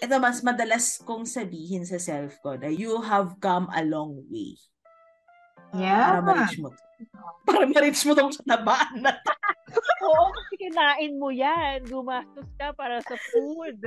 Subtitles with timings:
[0.00, 4.56] ito mas madalas kong sabihin sa self ko na you have come a long way.
[5.76, 6.18] Yeah.
[6.18, 6.68] Para ma-reach mo.
[6.72, 6.82] to.
[7.46, 9.32] Para ma-reach mo tong katabaan na to.
[10.08, 11.86] Oo, kasi kinain mo yan.
[11.86, 13.78] Gumastos ka para sa food.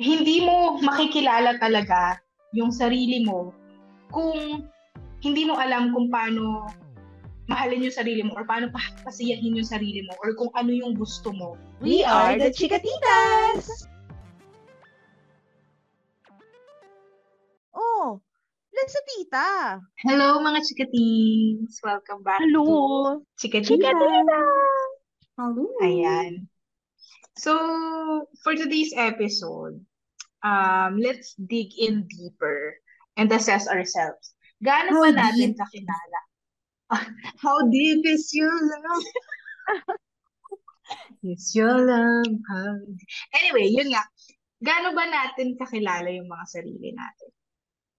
[0.00, 2.18] Hindi mo makikilala talaga
[2.56, 3.52] yung sarili mo
[4.10, 4.64] kung
[5.20, 6.72] hindi mo alam kung paano
[7.48, 10.96] mahalin yung sarili mo or paano pa pasiyahin yung sarili mo or kung ano yung
[10.96, 11.56] gusto mo.
[11.80, 13.88] We are the Chikatitas!
[17.98, 19.48] Sa tita.
[20.06, 21.82] Hello mga chikatings!
[21.82, 23.18] Welcome back to Hello!
[23.34, 23.90] Chikatita!
[25.34, 25.66] Hello.
[25.82, 26.46] Ayan.
[27.34, 27.58] So,
[28.46, 29.82] for today's episode,
[30.46, 32.78] um, let's dig in deeper
[33.18, 34.30] and assess ourselves.
[34.62, 35.58] Gaano How ba natin deep?
[35.58, 36.20] kakilala?
[37.42, 39.06] How deep is your love?
[41.26, 42.30] is your love?
[43.34, 44.06] Anyway, yun nga.
[44.62, 47.34] Gaano ba natin kakilala yung mga sarili natin?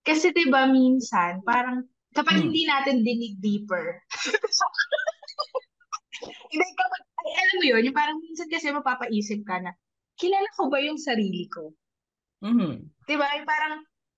[0.09, 1.85] Kasi 'di ba minsan, parang
[2.17, 2.49] kapag Hmm.
[2.49, 4.01] hindi natin dinig deeper,
[6.51, 9.71] hindi ka mag, ay, alam mo yun, yung parang minsan kasi mapapaisip ka na,
[10.17, 11.69] kilala ko ba yung sarili ko?
[12.41, 12.89] Mhm.
[13.05, 13.29] 'Di ba?
[13.37, 13.75] Yung parang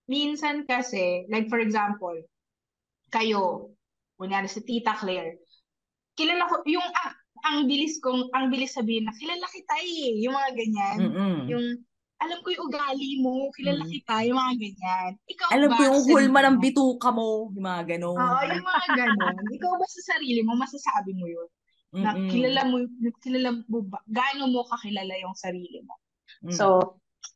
[0.07, 2.15] minsan kasi, like for example,
[3.11, 3.75] kayo,
[4.15, 5.35] kunyari si Tita Claire,
[6.15, 10.35] kilala ko, yung ang, ang bilis kong, ang bilis sabihin na, kilala kita eh, yung
[10.35, 10.97] mga ganyan.
[11.11, 11.37] Mm-mm.
[11.51, 11.65] Yung,
[12.21, 13.91] alam ko yung ugali mo, kilala Mm.
[13.97, 15.11] kita, yung mga ganyan.
[15.25, 17.49] Ikaw Alam ba ko yung hulma ng bituka mo.
[17.49, 18.13] Yung mga ganun.
[18.21, 19.43] Oo, yung mga ganon.
[19.49, 21.49] Ikaw ba sa sarili mo, masasabi mo yun?
[21.91, 22.29] Na Mm-mm.
[22.29, 22.77] kilala mo,
[23.25, 25.97] kilala mo ba, gaano mo kakilala yung sarili mo?
[26.45, 26.53] Mm.
[26.53, 26.65] So,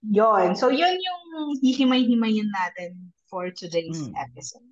[0.05, 0.53] yon.
[0.53, 1.21] So, yun yung
[1.65, 4.13] hihimay-himayin natin for today's Mm.
[4.21, 4.69] episode.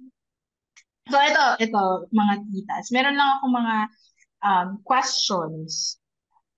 [1.09, 2.93] So, ito, ito, mga titas.
[2.93, 3.75] Meron lang ako mga
[4.45, 5.97] um, questions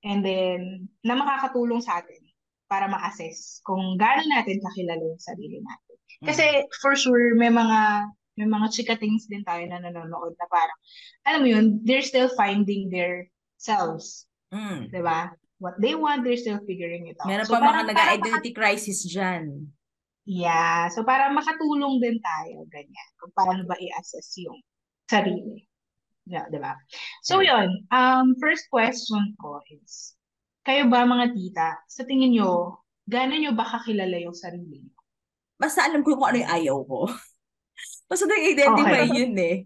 [0.03, 2.24] and then, na makakatulong sa atin
[2.65, 5.95] para ma-assess kung gaano natin kakilala yung sarili natin.
[6.25, 6.45] Kasi,
[6.81, 10.79] for sure, may mga may mga chikatings din tayo na nanonood na parang,
[11.23, 14.27] alam mo yun, they're still finding their selves.
[14.51, 14.91] Mm.
[14.91, 15.31] 'di ba?
[15.63, 17.31] What they want, they're still figuring it out.
[17.31, 19.71] Meron So, pa parang mga para nag-identity crisis dyan.
[20.27, 20.91] Yeah.
[20.91, 23.09] So, para makatulong din tayo, ganyan.
[23.21, 24.59] Kung paano ba i-assess yung
[25.07, 25.63] sarili.
[26.25, 26.73] Yeah, di ba?
[27.21, 27.85] So, yun.
[27.93, 30.14] Um, first question ko is,
[30.65, 34.97] kayo ba mga tita, sa tingin nyo, gaano nyo ba kakilala yung sarili nyo?
[35.55, 36.99] Basta alam ko kung ano yung ayaw ko.
[38.09, 39.17] Basta nag-identify Okay.
[39.23, 39.57] yun eh.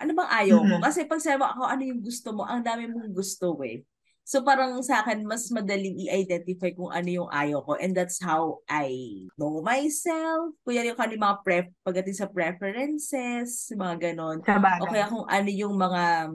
[0.00, 0.80] Ano bang ayaw mo?
[0.80, 0.84] Mhm.
[0.88, 3.84] Kasi pag sabi ako ano yung gusto mo, ang dami mong gusto eh.
[4.28, 7.80] So parang sa akin, mas madaling i-identify kung ano yung ayaw ko.
[7.80, 8.92] And that's how I
[9.40, 10.52] know myself.
[10.68, 14.44] Kuya yung kani mga pref, pagdating sa preferences, mga ganon.
[14.44, 16.28] O kaya kung ano yung mga,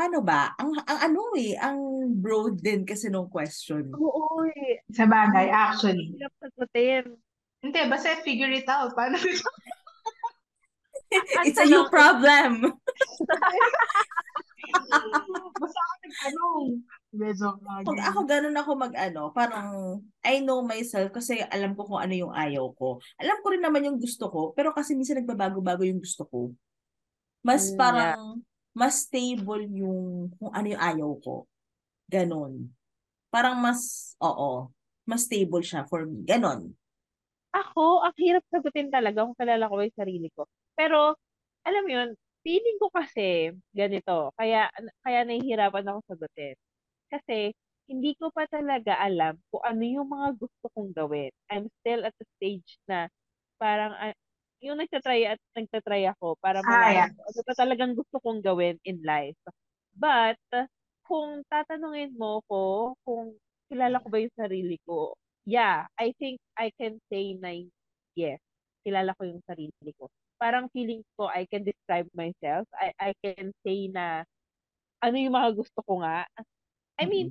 [0.00, 0.56] paano ba?
[0.56, 1.76] Ang, ang ano eh, ang
[2.16, 3.92] broad din kasi nung question.
[3.92, 4.80] Oo eh.
[4.88, 6.16] Sa bagay, actually.
[6.16, 7.20] Hirap sagutin.
[7.60, 8.96] Hindi, basta figure it out.
[8.96, 9.20] Paano?
[11.44, 12.64] It's a you problem.
[15.60, 16.64] basta ako nagtanong.
[17.10, 22.14] Medyo Pag ako ganun ako mag-ano, parang I know myself kasi alam ko kung ano
[22.14, 23.02] yung ayaw ko.
[23.18, 26.54] Alam ko rin naman yung gusto ko, pero kasi minsan nagbabago-bago yung gusto ko.
[27.42, 28.40] Mas Mm, parang,
[28.80, 31.44] mas stable yung kung ano yung ayaw ko.
[32.08, 32.72] Ganon.
[33.28, 34.72] Parang mas, oo,
[35.04, 36.24] mas stable siya for me.
[36.24, 36.72] Ganon.
[37.52, 40.48] Ako, ang hirap sagutin talaga kung kilala ko yung sarili ko.
[40.72, 41.12] Pero,
[41.68, 42.10] alam mo yun,
[42.40, 44.32] feeling ko kasi ganito.
[44.40, 44.72] Kaya,
[45.04, 46.56] kaya nahihirapan ako sagutin.
[47.12, 47.52] Kasi,
[47.90, 51.34] hindi ko pa talaga alam kung ano yung mga gusto kong gawin.
[51.50, 53.10] I'm still at the stage na
[53.58, 54.14] parang ah,
[54.64, 57.10] yung nagtatry at nagtatry ako para Ah, malaman yeah.
[57.16, 59.36] ko ano ba talagang gusto kong gawin in life.
[59.96, 60.38] But,
[61.06, 63.34] kung tatanungin mo ko kung
[63.72, 65.16] kilala ko ba yung sarili ko,
[65.48, 67.52] yeah, I think I can say na
[68.14, 68.38] yes,
[68.86, 70.06] kilala ko yung sarili ko.
[70.40, 72.64] Parang feeling ko I can describe myself.
[72.76, 74.24] I I can say na
[75.04, 76.26] ano yung mga gusto ko nga.
[77.00, 77.30] I mean,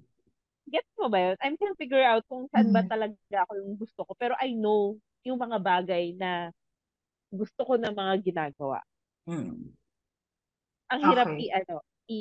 [0.71, 1.37] gets mo ba yun?
[1.43, 2.89] I'm trying to figure out kung saan ba Mhm.
[2.89, 3.15] talaga
[3.47, 4.13] ako yung gusto ko.
[4.19, 4.97] Pero I know
[5.27, 6.51] yung mga bagay na
[7.29, 8.81] gusto ko na mga ginagawa.
[9.29, 9.69] Mm.
[10.89, 11.39] Ang hirap Okay.
[11.39, 11.75] i ano,
[12.09, 12.17] i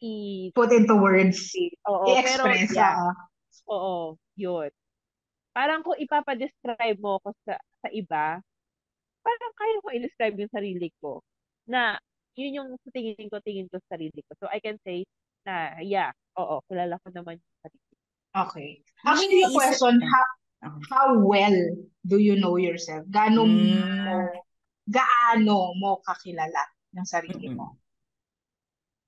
[0.00, 0.12] i
[0.54, 1.50] Put into words.
[1.88, 2.70] oo, pero I-express.
[2.70, 3.14] yeah, ah.
[3.66, 4.70] oo, yun.
[5.50, 8.38] Parang kung ipapadescribe mo ko sa sa iba,
[9.22, 11.22] parang kaya ko i-describe yung sarili ko
[11.66, 11.98] na
[12.34, 14.34] yun yung sa tingin ko, tingin ko sa sarili ko.
[14.42, 15.02] So I can say
[15.46, 17.94] na, yeah, oo, kilala ko naman yung sarili ko.
[18.34, 18.70] Okay.
[19.06, 20.26] Actually, iniisip- question, how,
[20.90, 21.54] how well
[22.02, 23.06] do you know yourself?
[23.08, 24.26] Gaano mo, Mm.
[24.86, 26.62] Gaano mo kakilala
[26.94, 27.76] yung sarili mo?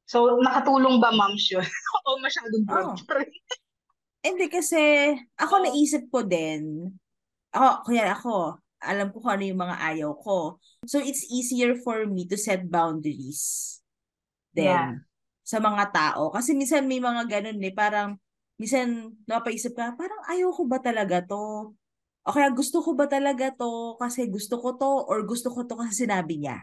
[0.06, 1.66] So, nakatulong ba, ma'am, yun?
[2.06, 3.06] o masyadong broad Oh.
[3.10, 3.32] pa rin?
[4.22, 5.64] Hindi kasi, ako Oo.
[5.66, 6.94] naisip ko din,
[7.54, 10.58] ako, kuya ako, alam ko kung ano yung mga ayaw ko.
[10.86, 13.78] So, it's easier for me to set boundaries
[14.54, 14.92] then Yeah.
[15.46, 16.30] sa mga tao.
[16.34, 18.18] Kasi minsan may mga ganun eh, parang
[18.58, 21.74] minsan napaisip ka, parang ayaw ko ba talaga to?
[22.26, 25.78] O kaya gusto ko ba talaga to kasi gusto ko to or gusto ko to
[25.78, 26.58] kasi sinabi niya.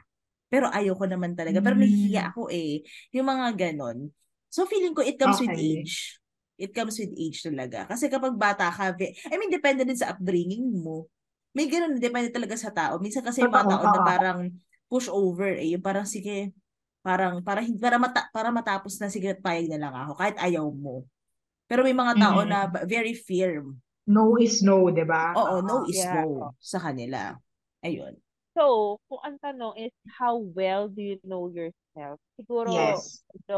[0.52, 1.64] Pero ayaw ko naman talaga.
[1.64, 1.82] Pero Mm.
[1.88, 2.84] nahihiya ako eh.
[3.16, 4.12] Yung mga ganon.
[4.52, 5.82] So feeling ko it comes with Okay.
[5.82, 6.20] age.
[6.60, 7.90] It comes with age talaga.
[7.90, 11.10] Kasi kapag bata ka, I mean, depende din sa upbringing mo.
[11.56, 13.02] May ganun, depende talaga sa tao.
[13.02, 14.40] Minsan kasi yung mga tao na parang
[14.92, 15.74] push over eh.
[15.74, 16.54] Yung parang sige,
[17.02, 20.66] parang para hindi para mata, para matapos na sige payag na lang ako kahit ayaw
[20.70, 21.04] mo.
[21.66, 22.50] Pero may mga tao Mm.
[22.52, 23.83] na ba- very firm.
[24.08, 25.32] No is no, di ba?
[25.32, 26.24] Oo, no is Yeah.
[26.28, 27.40] no sa kanila.
[27.84, 28.20] Ayun.
[28.54, 32.22] So, kung ang tanong is, how well do you know yourself?
[32.38, 33.26] Siguro, Yes.
[33.50, 33.58] so,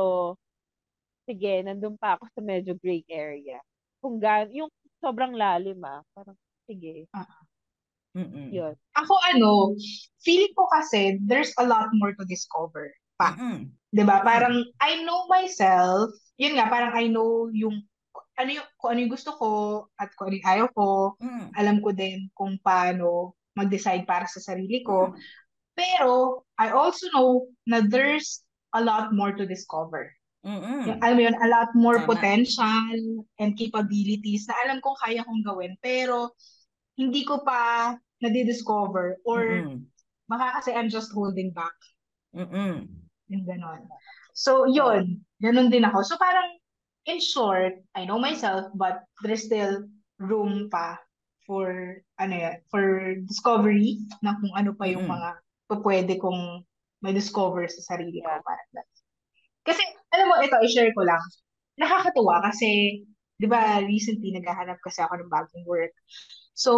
[1.27, 3.59] sige, nandun pa ako sa medyo gray area.
[3.99, 4.71] Kung gan, yung
[5.03, 6.37] sobrang lalim ah, parang,
[6.69, 7.09] sige,
[8.15, 8.47] Mm-mm.
[8.47, 8.73] yun.
[8.95, 9.75] Ako ano,
[10.23, 12.87] feeling ko kasi there's a lot more to discover
[13.19, 13.35] pa.
[13.35, 13.67] Mm-mm.
[13.91, 14.23] 'Di ba?
[14.23, 16.15] Parang I know myself.
[16.39, 17.83] Yun nga, parang I know yung
[18.35, 19.49] ano yung kung ano yung gusto ko
[19.95, 20.89] at kung ano yung ayaw ko.
[21.19, 21.45] Mm.
[21.55, 25.11] Alam ko din kung paano mag-decide para sa sarili ko.
[25.11, 25.15] Mm.
[25.75, 28.43] Pero I also know na there's
[28.75, 30.11] a lot more to discover.
[30.45, 30.85] Mm-mm.
[30.85, 32.09] Yung, alam mo yun, a lot more Tama.
[32.15, 32.95] potential
[33.41, 35.73] and capabilities na alam kong kaya kong gawin.
[35.81, 36.37] Pero
[36.95, 37.91] hindi ko pa
[38.21, 39.83] nadidiscover or Mm-mm.
[40.29, 41.75] baka kasi I'm just holding back.
[42.35, 42.87] Mm-mm.
[43.31, 43.89] Yung ganon.
[44.35, 45.23] So, yun.
[45.41, 46.03] Ganon din ako.
[46.05, 46.59] So, parang,
[47.05, 49.85] in short, I know myself, but there's still
[50.17, 50.97] room pa
[51.45, 55.15] for, ano yan, for discovery na kung ano pa yung Mm-mm.
[55.15, 55.29] mga
[55.85, 56.65] pwede kong
[57.05, 58.29] may-discover sa sarili ko.
[58.41, 58.89] Parang that.
[59.65, 59.81] Kasi,
[60.13, 61.21] alam mo, ito, i-share ko lang.
[61.77, 63.01] Nakakatuwa kasi,
[63.37, 65.93] di ba, recently naghahanap kasi ako ng bagong work.
[66.57, 66.71] So,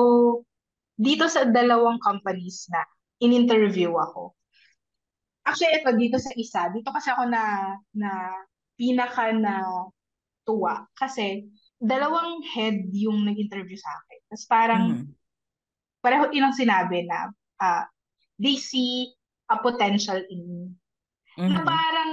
[0.99, 2.83] dito sa dalawang companies na
[3.23, 4.35] in-interview ako,
[5.47, 8.35] Actually, ito dito sa isa, dito kasi ako na na
[8.75, 9.63] pinaka na
[10.47, 11.43] tuwa kasi
[11.77, 14.19] dalawang head yung nag-interview sa akin.
[14.31, 15.05] Tapos parang Mm.
[15.99, 17.29] pareho ilang sinabi na
[17.59, 17.83] ah,
[18.39, 19.11] they see
[19.51, 20.63] a potential in me.
[21.51, 21.67] Na Mhm.
[21.67, 22.11] parang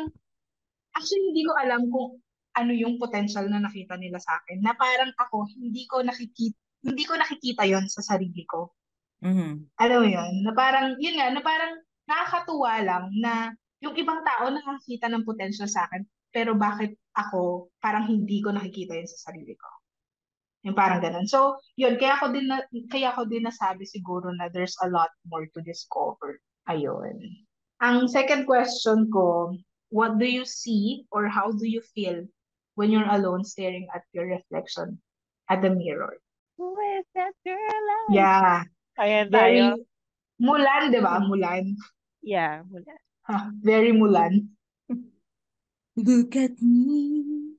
[0.93, 2.19] actually hindi ko alam kung
[2.55, 4.61] ano yung potential na nakita nila sa akin.
[4.61, 8.75] Na parang ako hindi ko nakikita hindi ko nakikita yon sa sarili ko.
[9.25, 9.73] Mhm.
[9.75, 13.51] alam mo yun, na parang, yun nga, na parang nakakatuwa lang na
[13.83, 16.05] yung ibang tao nakakita ng potential sa akin,
[16.35, 19.71] pero bakit ako parang hindi ko nakikita yun sa sarili ko.
[20.67, 21.29] Yung parang ganun.
[21.29, 25.13] So, yun, kaya ako din, na, kaya ako din nasabi siguro na there's a lot
[25.29, 26.41] more to discover.
[26.67, 27.21] Ayun.
[27.85, 29.55] Ang second question ko,
[29.93, 32.25] what do you see or how do you feel
[32.81, 34.97] when you're alone staring at your reflection
[35.53, 36.17] at the mirror?
[36.57, 37.87] Who is that girl?
[38.09, 38.65] Yeah.
[38.97, 39.85] Ayan Very tayo.
[40.41, 41.21] Mulan, di ba?
[41.23, 41.77] Mulan.
[42.25, 42.95] Yeah, mula.
[43.29, 44.54] Ha, very Mulan.
[45.95, 47.55] Look at me.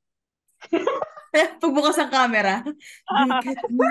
[1.61, 2.63] Pagbukas ang camera.
[2.63, 3.87] Look at me.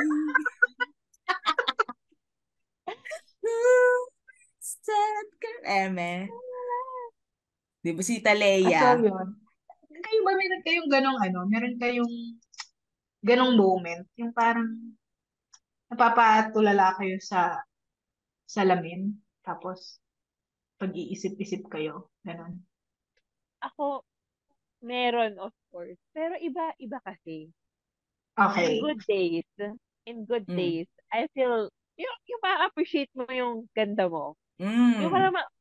[4.85, 5.63] That girl?
[5.65, 6.29] Eme.
[7.85, 8.81] Di ba si Ah, Talea?
[8.97, 9.29] so yun.
[10.05, 12.15] Kayo ba, meron kayong ganong ano, meron kayong
[13.25, 14.69] ganong moment, yung parang
[15.89, 17.65] napapatulala kayo sa
[18.45, 19.97] salamin, tapos
[20.77, 22.61] pag-iisip-isip kayo, ganon.
[23.65, 24.05] Ako,
[24.85, 25.97] meron of course.
[26.13, 27.49] Pero iba, iba kasi.
[28.37, 28.79] Okay.
[28.79, 29.49] In good days,
[30.05, 30.59] in good Mm.
[30.59, 34.37] days, I feel, yung, yung ma-appreciate mo yung ganda mo.
[34.61, 35.15] Yung Mm.
[35.15, 35.53] parang ma-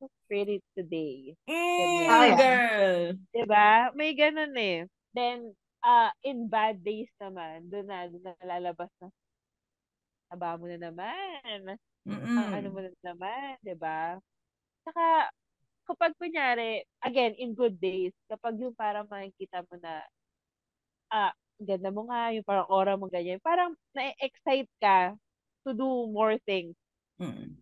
[0.00, 1.36] so pretty today.
[1.46, 2.36] Mm, Ah, yeah.
[2.36, 3.00] girl.
[3.30, 3.68] Diba?
[3.94, 4.88] May ganun eh.
[5.14, 9.12] Then, uh, in bad days naman, doon na, doon na lalabas na,
[10.32, 11.76] taba mo na naman.
[12.04, 12.72] Ang ano Mm-mm.
[12.72, 14.18] mo na naman, di ba?
[14.84, 15.30] Saka,
[15.84, 20.02] kapag kunyari, again, in good days, kapag yung parang makikita mo na,
[21.12, 25.14] ah, ganda mo nga, yung parang aura mo ganyan, parang na-excite ka
[25.64, 26.76] to do more things.
[27.20, 27.56] Mm.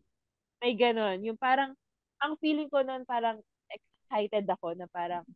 [0.63, 1.19] May ganun.
[1.27, 1.75] Yung parang,
[2.23, 5.27] ang feeling ko nun, parang excited ako na parang,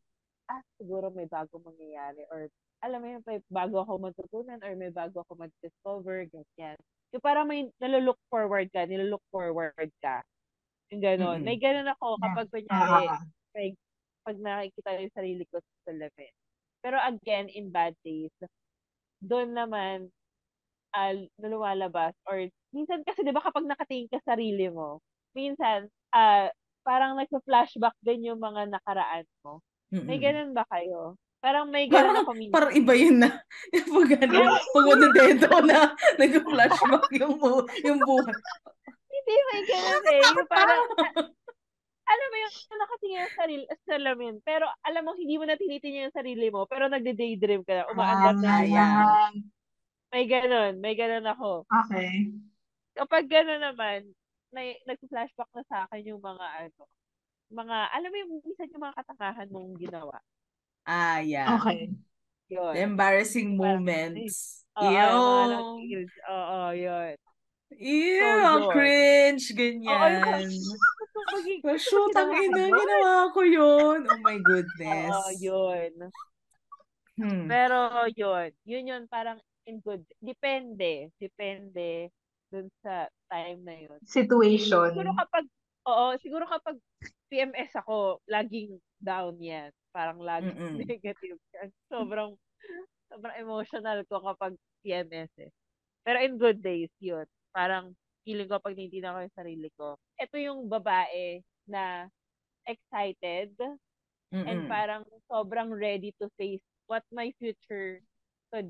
[0.50, 2.22] ah, siguro may bago mangyayari.
[2.30, 2.46] Or,
[2.82, 6.78] alam mo yun, may bago ako matutunan or may bago ako mag-discover, ganyan.
[7.14, 10.22] Yung parang may nalolook forward ka, nilolook forward ka.
[10.90, 11.38] Yung ganun.
[11.40, 11.46] Mm-mm.
[11.46, 12.22] May ganun ako Yeah.
[12.24, 13.22] kapag Ah, kunyari, ah, ah.
[13.52, 13.72] pag,
[14.22, 16.32] pag nakikita yung sarili ko sa salamin.
[16.80, 18.30] Pero again, in bad days,
[19.18, 20.06] doon naman,
[20.92, 25.02] uh, na lumalabas, or minsan kasi, di ba, kapag nakatingin ka sa sarili mo,
[25.34, 26.46] minsan, ah,
[26.86, 29.58] parang nagsa-flashback din yung mga nakaraan mo.
[29.90, 30.22] May Mm-mm.
[30.22, 31.18] ganun ba kayo?
[31.36, 32.54] Parang may ganun Parang, ako minsan.
[32.54, 33.30] parang iba yun na.
[33.90, 34.38] Pag ano,
[34.70, 35.80] pag dedo na,
[36.16, 38.34] nag-flashback yung, bu- yung buhay.
[39.26, 40.22] Hindi, may ganun eh.
[40.22, 40.86] Yung parang,
[42.06, 46.06] alam mo yung nakatingin sa sarili, sa salamin, pero alam mo, hindi mo na tinitingnan
[46.06, 48.46] yung sarili mo, pero nagde-daydream ka na, umaandar na.
[48.46, 49.34] Ah, yeah.
[50.14, 51.66] May ganun, may ganun ako.
[51.66, 52.30] Okay.
[52.94, 54.06] Kapag gano'n naman,
[54.54, 56.86] may, nag-flashback na sa akin yung mga ano,
[57.50, 60.16] mga, alam mo yung minsan yung mga katangahan mong ginawa.
[60.86, 61.58] Ah, yeah.
[61.58, 61.90] Okay.
[62.46, 62.72] Yun.
[62.78, 64.62] The embarrassing moments.
[64.78, 66.14] Oo, yung nag-feels.
[66.30, 67.18] Oo, yun.
[67.74, 68.70] Ew, yun.
[68.70, 70.50] cringe, yung ganyan.
[71.26, 73.98] Oh, gusto shoot, ang ginawa ko ina, ginawa ko yun.
[74.06, 75.10] Oh my goodness.
[75.10, 75.92] Oo, yun.
[77.18, 77.48] Hmm.
[77.50, 77.76] Pero
[78.14, 80.04] yun, yun yun parang in good.
[80.22, 81.10] Depende.
[81.18, 82.12] Depende
[82.52, 83.98] dun sa time na yun.
[84.06, 84.94] Situation.
[84.94, 85.44] Siguro kapag,
[85.88, 86.76] oo, siguro kapag
[87.26, 89.74] PMS ako, laging down yan.
[89.90, 90.78] Parang laging Mm-mm.
[90.86, 91.68] negative yan.
[91.90, 92.38] Sobrang,
[93.10, 94.54] sobrang emotional ko kapag
[94.86, 95.50] PMS eh.
[96.06, 97.26] Pero in good days, yun.
[97.56, 99.96] Parang feeling ko pag ninitin ako yung sarili ko.
[100.20, 102.04] Ito yung babae na
[102.68, 103.56] excited
[104.28, 104.68] and Mm-mm.
[104.68, 108.04] parang sobrang ready to face what my future
[108.52, 108.68] could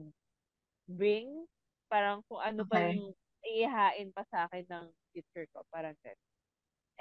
[0.87, 1.27] bring.
[1.91, 2.95] Parang kung ano pa Okay.
[2.95, 3.11] yung
[3.43, 5.67] iihain pa sa akin ng future ko.
[5.75, 6.31] Parang ganun.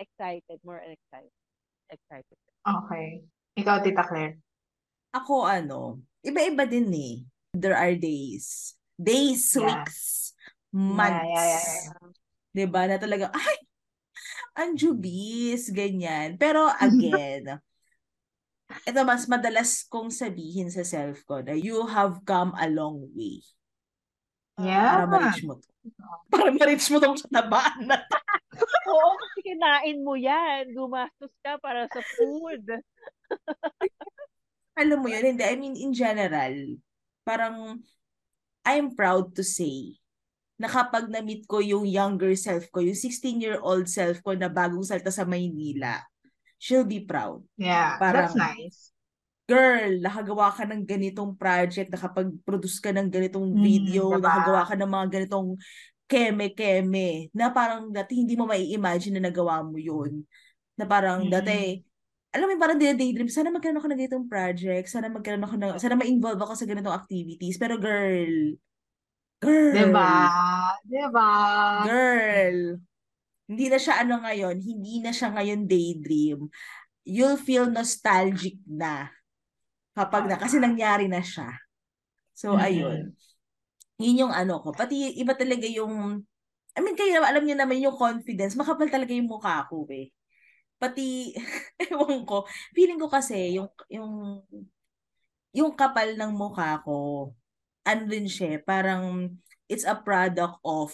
[0.02, 1.32] Excited, more excited.
[1.92, 2.38] Excited.
[2.66, 3.22] Okay.
[3.62, 4.36] Ikaw, Tita Claire.
[5.14, 7.16] Ako ano, iba-iba din eh.
[7.54, 8.74] There are days.
[8.96, 9.84] Days, Yeah.
[9.84, 10.25] weeks,
[10.76, 11.32] months.
[11.32, 12.12] Yeah, yeah, yeah, yeah.
[12.52, 12.88] 'Di ba?
[12.88, 13.58] Na talaga, ay,
[14.56, 16.36] anjubis, ganyan.
[16.36, 17.60] Pero again,
[18.86, 23.40] ito mas madalas kong sabihin sa self ko na you have come a long way
[24.56, 25.04] Yeah.
[25.04, 25.68] para ma-reach mo to.
[26.32, 28.16] Para ma-reach mo tong katabaan na to.
[28.88, 30.72] Oo, kasi kinain mo yan.
[30.72, 32.64] Gumastos ka para sa food.
[34.80, 35.44] Alam mo yun, hindi.
[35.44, 36.56] I mean, in general,
[37.28, 37.84] parang
[38.64, 40.00] I'm proud to say
[40.56, 45.12] na kapag na-meet ko yung younger self ko, yung 16-year-old self ko na bagong salta
[45.12, 46.00] sa Maynila,
[46.56, 47.44] she'll be proud.
[47.60, 48.00] Yeah.
[48.00, 48.80] Parang- That's nice.
[49.46, 54.26] Girl, nakagawa ka ng ganitong project, nakapag-produce ka ng ganitong Mm, video, diba?
[54.26, 55.50] nakagawa ka ng mga ganitong
[56.10, 60.26] keme-keme, na parang dati hindi mo mai-imagine na nagawa mo yun.
[60.80, 61.30] Na parang Mm.
[61.30, 61.78] dati,
[62.34, 65.94] alam mo parang daydream, sana magkaroon ako ng ganitong project, sana magkaroon ako ng, sana
[65.94, 67.62] ma-involve ako sa ganitong activities.
[67.62, 68.58] Pero girl,
[69.46, 70.12] girl, Diba?
[70.90, 71.32] Diba?
[71.86, 72.58] girl,
[73.46, 76.50] hindi na siya ano ngayon, hindi na siya ngayon daydream.
[77.06, 79.14] You'll feel nostalgic na
[79.94, 81.54] kapag na, kasi nangyari na siya.
[82.36, 82.66] So, Mm-mm.
[82.66, 83.00] ayun.
[84.02, 84.76] Yun yung ano ko.
[84.76, 86.20] Pati iba talaga yung,
[86.76, 90.12] I mean, kayo alam niyo naman yung confidence, makapal talaga yung mukha ko eh.
[90.76, 91.32] Pati,
[91.94, 92.44] ewan ko,
[92.76, 94.44] feeling ko kasi yung, yung,
[95.56, 97.32] yung kapal ng mukha ko,
[97.86, 99.30] ano din siya, parang
[99.70, 100.92] it's a product of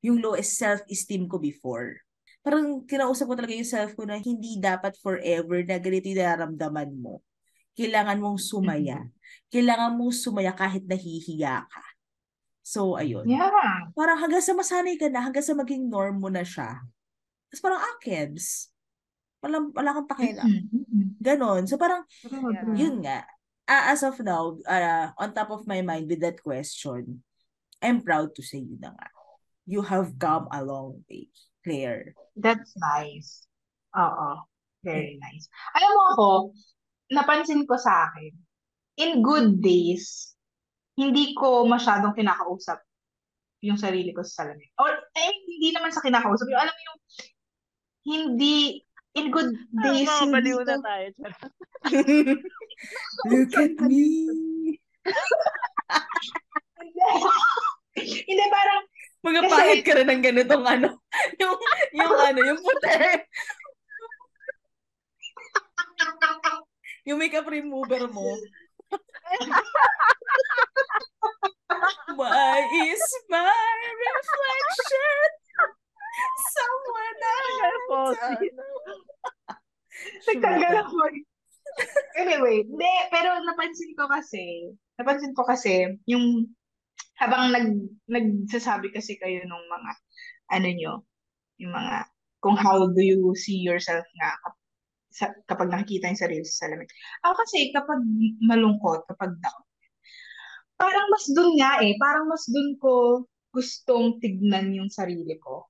[0.00, 2.00] yung lowest self-esteem ko before.
[2.40, 6.90] Parang kinausap ko talaga yung self ko na hindi dapat forever na ganito yung nararamdaman
[6.96, 7.20] mo.
[7.76, 9.04] Kailangan mong sumaya.
[9.52, 11.84] Kailangan mong sumaya kahit nahihiya ka.
[12.64, 13.28] So, ayun.
[13.28, 13.92] Yeah.
[13.92, 16.80] Parang hanggang sa masanay ka na, hanggang sa maging norm mo na siya.
[17.50, 18.70] Tapos parang, ah, Kebs,
[19.42, 20.48] wala, wala kang pakialam.
[20.70, 21.18] Mm-mm.
[21.18, 21.66] Ganon.
[21.66, 22.76] So parang, Yeah.
[22.78, 23.26] yun nga,
[23.70, 27.22] ah, as of now, uh, on top of my mind with that question,
[27.78, 29.08] I'm proud to say yun na nga.
[29.70, 31.30] You have come a long way,
[31.62, 32.18] Claire.
[32.34, 33.46] That's nice.
[33.94, 34.42] Oo.
[34.82, 35.46] Very nice.
[35.78, 36.28] Alam mo ako,
[37.14, 38.32] napansin ko sa akin,
[38.98, 40.34] in good days,
[40.98, 42.80] hindi ko masyadong kinakausap
[43.60, 44.68] yung sarili ko sa salamin.
[44.80, 46.48] Or, eh, hindi naman sa kinakausap.
[46.48, 47.00] Yung, alam mo yung,
[48.00, 48.80] hindi,
[49.14, 49.50] in good
[49.82, 51.06] days, Mga hindi baliw ko, na tayo.
[51.18, 51.52] Charot.
[53.30, 54.06] Look at me.
[57.98, 58.82] hindi, parang,
[59.20, 60.96] Magpahit ka rin ng ganitong ano.
[61.36, 61.56] Yung,
[61.92, 62.96] yung ano, yung puti.
[67.04, 68.32] Yung makeup remover mo.
[72.16, 75.39] Why is my reflection
[76.54, 78.18] someone else?
[80.28, 80.96] nagtanggal ako.
[82.18, 86.50] Anyway, hindi, pero napansin ko kasi, napansin ko kasi, yung,
[87.20, 87.66] habang nag,
[88.10, 89.90] nagsasabi kasi kayo nung mga,
[90.56, 90.92] ano nyo,
[91.62, 92.10] yung mga,
[92.40, 94.62] kung how do you see yourself nga kap-
[95.10, 96.88] sa, kapag nakikita yung sarili sa salamin.
[97.26, 98.00] Ako kasi, kapag
[98.42, 99.62] malungkot, kapag down,
[100.80, 105.68] parang mas dun nga eh, parang mas dun ko gustong tignan yung sarili ko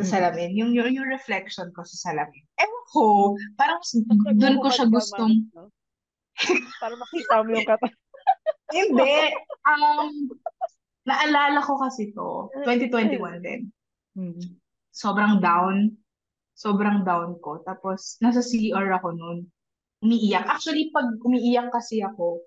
[0.00, 0.12] sa Mm.
[0.16, 2.40] salamin, yung, yung, yung reflection ko sa salamin.
[2.56, 3.04] Ewan ko,
[3.60, 3.80] parang
[4.40, 5.68] dun ko siya gustong, no?
[6.82, 7.86] Para makita mo yung kata.
[8.72, 9.16] Hindi.
[9.68, 10.32] Um,
[11.04, 12.48] naalala ko kasi to.
[12.64, 13.60] 2021 din.
[14.16, 14.40] Hmm.
[14.94, 15.92] Sobrang down.
[16.56, 17.60] Sobrang down ko.
[17.60, 19.38] Tapos, nasa CR ako noon.
[20.00, 20.48] Umiiyak.
[20.48, 22.40] Actually, pag umiiyak kasi ako,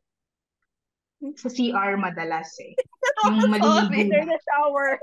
[1.40, 2.74] sa CR madalas eh.
[3.30, 4.38] Yung maliligo na.
[4.42, 5.00] shower.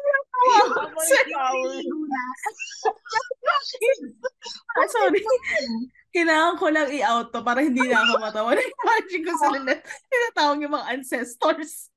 [4.78, 5.22] Ah, sorry.
[6.10, 8.50] Kailangan ko lang i-out to para hindi na ako matawa.
[8.56, 9.78] Imagine ko sa lahat.
[9.84, 11.92] Tinatawag yung mga ancestors.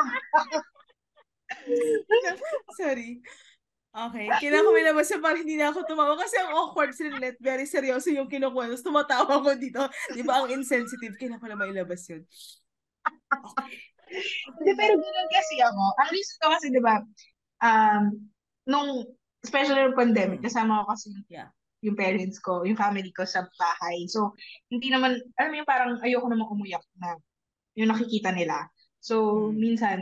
[2.80, 3.20] sorry.
[3.90, 4.30] Okay.
[4.38, 6.14] Kailangan ko may labas para hindi na ako tumawa.
[6.14, 7.42] Kasi ang awkward si Lynette.
[7.42, 8.70] Very seryoso yung kinukuha.
[8.70, 9.82] Tapos tumatawa ko dito.
[10.14, 11.18] Di ba ang insensitive?
[11.18, 12.22] Kailangan ko na mailabas yun.
[14.10, 15.84] Hindi, pero ganun kasi ako.
[16.02, 16.94] Ang reason ko kasi, di ba,
[17.62, 18.04] um,
[18.66, 18.90] nung,
[19.40, 21.48] especially yung pandemic, kasama ko kasi yung, Yeah.
[21.80, 24.04] yung parents ko, yung family ko sa bahay.
[24.10, 24.34] So,
[24.68, 27.16] hindi naman, alam mo yung parang ayoko naman umuyak na
[27.78, 28.68] yung nakikita nila.
[29.00, 29.56] So, Mm.
[29.56, 29.98] minsan,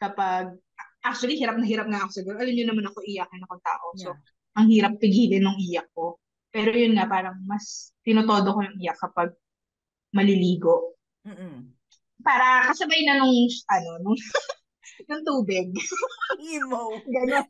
[0.00, 0.56] kapag,
[1.04, 2.36] actually, hirap na hirap nga ako siguro.
[2.40, 3.86] Alam niyo naman ako iyakin akong tao.
[4.00, 4.20] So, Yeah.
[4.56, 6.16] ang hirap pigilin ng iyak ko.
[6.50, 9.30] Pero yun nga, parang mas tinotodo ko yung iyak kapag
[10.10, 10.98] maliligo.
[11.22, 11.70] Mm-mm.
[12.20, 13.34] Para kasabay na nung,
[13.70, 14.18] ano, nung,
[15.10, 15.72] ng tubig.
[16.38, 16.94] Emo.
[17.14, 17.46] Ganon.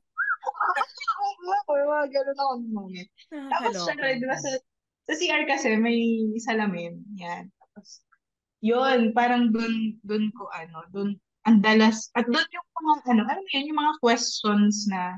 [1.68, 3.10] Oo, mga ganon ako ng moment.
[3.28, 3.86] Tapos, Nakakaloka.
[3.86, 4.50] syempre, di ba, sa,
[5.10, 5.98] sa CR kasi, may
[6.40, 7.02] salamin.
[7.20, 7.50] Yan.
[7.60, 8.02] Tapos,
[8.64, 11.16] yun, parang dun, dun ko, ano, dun,
[11.48, 15.16] ang dalas, at dun yung mga, ano, alam mo yun, yung mga questions na,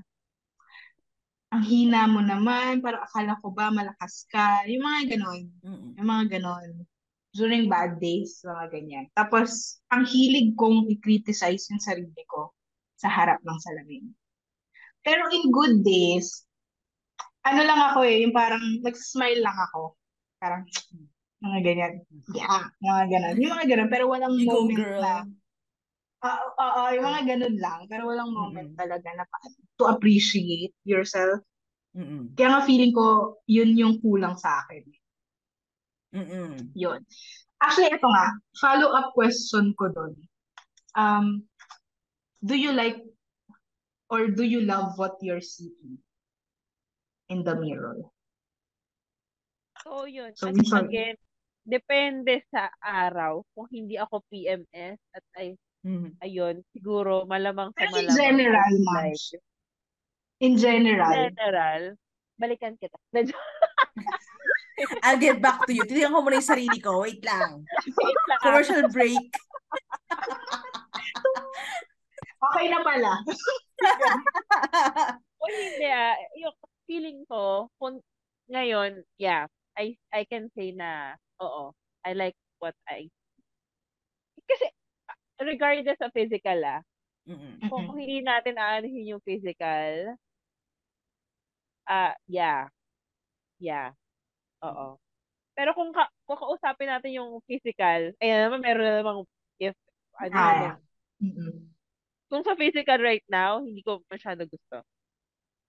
[1.52, 5.90] ang hina mo naman, parang akala ko ba malakas ka, yung mga ganon, Mm-mm.
[6.00, 6.88] yung mga ganon,
[7.32, 9.04] during bad days, mga ganyan.
[9.16, 12.52] Tapos, ang hilig kong i-criticize yung sarili ko
[13.00, 14.04] sa harap ng salamin.
[15.02, 16.44] Pero in good days,
[17.42, 19.96] ano lang ako eh, yung parang nag-smile lang ako.
[20.38, 20.62] Parang,
[21.42, 21.92] mga ganyan.
[22.30, 23.36] Yeah, mga ganon.
[23.42, 25.02] Yung mga ganon, pero walang You go, moment girl.
[25.02, 25.12] na,
[26.22, 28.78] ah, ah, ah, yung mga ganon lang, pero walang moment Mm-mm.
[28.78, 31.42] talaga na pa- to appreciate yourself.
[31.98, 32.30] Mm-mm.
[32.38, 34.86] Kaya nga feeling ko, yun yung kulang sa akin.
[36.12, 36.70] Mm-mm.
[36.76, 37.00] Yun.
[37.58, 38.26] Actually, ito nga,
[38.58, 40.12] follow-up question ko doon.
[40.92, 41.48] Um,
[42.40, 43.00] do you like
[44.12, 45.96] or do you love what you're seeing
[47.28, 47.96] in the mirror?
[49.82, 50.36] So, yun.
[50.36, 51.16] So, At minsan- again,
[51.64, 53.40] depende sa araw.
[53.54, 56.14] Kung hindi ako PMS at ay, Mm.
[56.20, 58.14] ayun, siguro malamang sa Pero in malamang.
[58.14, 59.26] general, like,
[60.38, 61.10] In in general.
[61.10, 61.82] general,
[62.36, 62.94] balikan kita.
[65.02, 65.84] I'll get back to you.
[65.86, 67.02] Tingnan ko muna yung sarili ko.
[67.02, 67.64] Wait lang.
[67.86, 68.40] wait lang.
[68.42, 69.30] Commercial break.
[72.42, 73.12] Okay na pala.
[75.42, 77.98] O hindi ah, yung feeling ko, kung
[78.46, 81.74] ngayon, yeah, I I can say na, oo,
[82.06, 83.10] I like what I
[84.46, 84.66] kasi
[85.42, 86.82] regardless sa physical ah,
[87.26, 87.62] Mm-mm.
[87.70, 90.18] kung, hindi natin aanuhin yung physical,
[91.86, 92.66] ah, yeah,
[93.62, 93.94] yeah,
[94.62, 94.98] oo.
[95.52, 99.20] Pero kung, ka, kung kausapin natin yung physical, ayan naman, meron na namang
[99.60, 99.76] if,
[100.16, 100.74] ano, Ah, naman,
[101.22, 101.52] Mm-mm.
[102.32, 104.80] kung sa physical right now, hindi ko masyado gusto.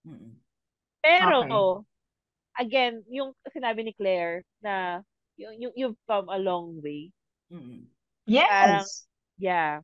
[0.07, 0.39] Mm-mm.
[1.03, 1.83] Pero, Okay.
[2.63, 5.03] again, yung sinabi ni Claire na
[5.35, 7.11] yung, yung, you've come a long way.
[7.51, 7.89] Mm-mm.
[8.47, 9.07] Parang- Yes.
[9.35, 9.81] Yeah,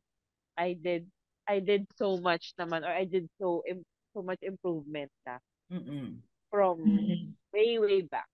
[0.55, 1.09] I did
[1.49, 5.41] I did so much naman or I did so im- so much improvement na
[5.73, 6.21] Mm-mm.
[6.53, 7.33] from Mm-mm.
[7.51, 8.29] way way back.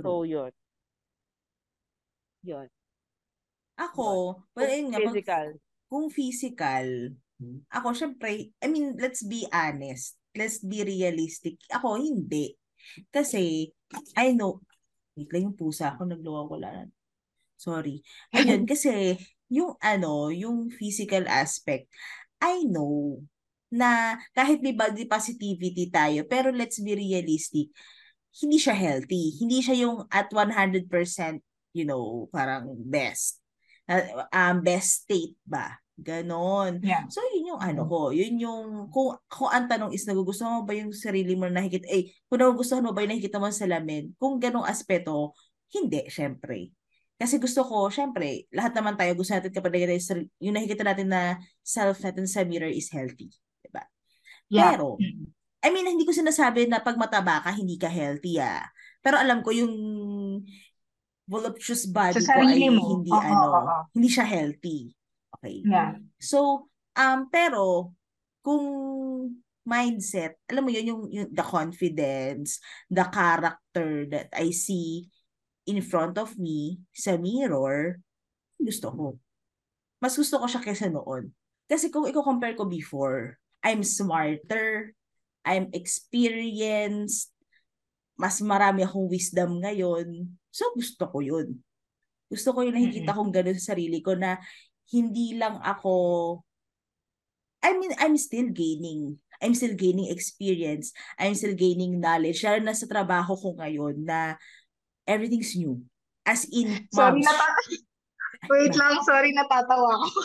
[0.00, 0.50] So, yun.
[2.44, 2.68] Yun.
[3.74, 5.46] Ako, well, Kung ayun nga, pag- physical.
[5.90, 6.86] kung physical,
[7.70, 10.14] ako syempre, I mean, let's be honest.
[10.34, 11.58] Let's be realistic.
[11.70, 12.54] Ako, hindi.
[13.10, 13.70] Kasi,
[14.18, 14.62] I know,
[15.14, 16.84] wait lang yung pusa ako, nagluwawala na.
[17.58, 18.02] Sorry.
[18.34, 19.18] Ayun, kasi,
[19.50, 21.86] yung ano, yung physical aspect,
[22.42, 23.22] I know
[23.74, 27.74] na kahit may body positivity tayo, pero let's be realistic,
[28.42, 29.38] hindi siya healthy.
[29.38, 30.90] Hindi siya yung at 100%,
[31.74, 33.38] you know, parang best.
[33.86, 35.78] Uh, um, best state ba?
[35.94, 36.82] Ganon.
[36.82, 37.06] Yeah.
[37.06, 38.10] So, yun yung ano ko.
[38.10, 41.86] Yun yung, kung, kung ang tanong is, nagugustuhan mo ba yung sarili mo na nakikita,
[41.86, 45.38] eh, kung nagugustuhan mo ba yung nakikita mo sa salamin, kung ganong aspeto,
[45.70, 46.74] hindi, syempre.
[47.14, 50.82] Kasi gusto ko, syempre, lahat naman tayo gusto natin kapag nakikita yung, sarili- yung nakikita
[50.82, 51.22] natin na
[51.62, 53.30] self natin sa mirror is healthy.
[53.62, 53.86] Diba?
[54.50, 54.74] Yeah.
[54.74, 55.30] Pero, Mm-mm.
[55.64, 58.68] I mean, hindi ko sinasabi na pag mataba ka, hindi ka healthy ah.
[59.00, 59.72] Pero alam ko yung
[61.24, 63.00] voluptuous body Sa ko ay mo.
[63.00, 64.92] hindi Oo, ano, hindi siya healthy.
[65.40, 65.64] Okay.
[65.64, 65.96] Yeah.
[66.20, 67.96] So, um, pero,
[68.44, 68.64] kung
[69.64, 72.60] mindset, alam mo yun, yung, yung the confidence,
[72.92, 75.08] the character that I see
[75.64, 77.96] in front of me, sa mirror,
[78.60, 79.06] gusto ko.
[80.04, 81.32] Mas gusto ko siya kaysa noon.
[81.64, 84.92] Kasi kung i-compare ko before, I'm smarter,
[85.44, 87.30] I'm experienced,
[88.16, 90.34] mas marami akong wisdom ngayon.
[90.48, 91.60] So, gusto ko yun.
[92.32, 94.40] Gusto ko yung nakikita kong gano'n sa sarili ko na
[94.90, 95.94] hindi lang ako
[97.64, 99.16] I mean, I'm still gaining.
[99.40, 100.92] I'm still gaining experience.
[101.16, 102.44] I'm still gaining knowledge.
[102.44, 104.36] Lalo na sa trabaho ko ngayon na
[105.08, 105.80] everything's new.
[106.28, 107.24] As in, Sorry, moms.
[107.24, 107.56] nata-
[108.52, 110.20] Wait lang, sorry, natatawa ako.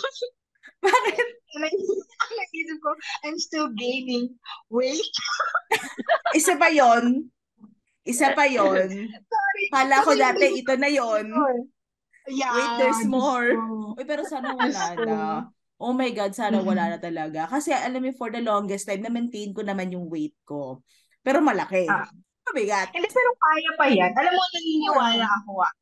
[0.84, 1.38] Bakit?
[1.57, 2.91] Ang naisip ko,
[3.25, 4.38] I'm still gaining
[4.69, 5.01] weight.
[6.38, 7.29] Isa pa yon
[8.05, 9.65] Isa pa yon Sorry.
[9.73, 11.25] Kala ko dati ito na yon
[12.29, 13.57] Yeah, Wait, there's more.
[13.97, 15.17] Uy, pero sana wala na.
[15.81, 16.91] Oh my God, sana wala Mhm.
[16.93, 17.41] na talaga.
[17.49, 20.85] Kasi alam mo, for the longest time, na-maintain ko naman yung weight ko.
[21.25, 21.89] Pero malaki.
[21.89, 22.05] Ah.
[22.49, 22.93] Mabigat.
[22.93, 24.12] Hindi, pero kaya pa yan.
[24.13, 25.73] Alam mo, naniniwala ako ah.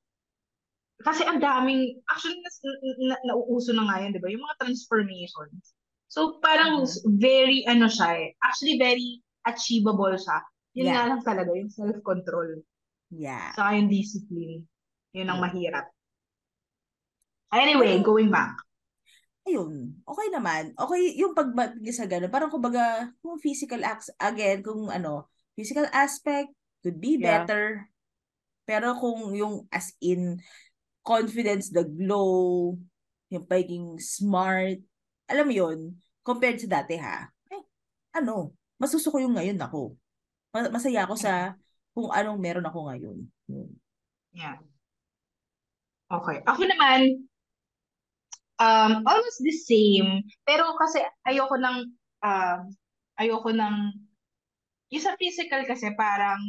[0.97, 2.73] Kasi ang daming, actually, nas, na,
[3.13, 4.33] na, nauuso na nga yan, di ba?
[4.33, 5.77] Yung mga transformations.
[6.10, 7.19] So, parang Mhm.
[7.21, 8.27] very, ano siya eh.
[8.41, 10.41] Actually, very achievable siya.
[10.73, 10.95] Yun Yeah.
[10.97, 12.65] nga lang talaga, yung self-control.
[13.13, 13.53] Yeah.
[13.53, 14.65] Saka yung discipline.
[15.13, 15.45] Yun ang Yeah.
[15.45, 15.86] mahirap.
[17.53, 18.57] Anyway, going back.
[19.47, 20.75] ayun, okay naman.
[20.75, 26.51] Okay, yung pagbati sa ganun, parang kumbaga, kung physical acts, again, kung ano, physical aspect
[26.83, 27.47] could be Yeah.
[27.47, 27.88] better.
[28.67, 30.43] Pero kung yung as in
[31.08, 32.76] confidence, the glow,
[33.32, 34.84] yung pagiging smart,
[35.32, 37.63] alam mo yun, compared sa dati ha, eh,
[38.20, 39.96] ano, masuso ko yung ngayon ako.
[40.52, 41.56] Ma- Masaya ako sa
[41.96, 43.17] kung anong meron ako ngayon.
[43.48, 43.70] Yun.
[44.36, 44.60] Yeah.
[46.12, 46.43] Okay.
[46.43, 47.26] Ako naman,
[48.60, 50.28] um, almost the same.
[50.43, 51.78] Pero kasi ayoko ng,
[52.22, 52.60] um,
[53.17, 53.76] ayoko ng,
[54.93, 56.39] yung sa physical kasi parang,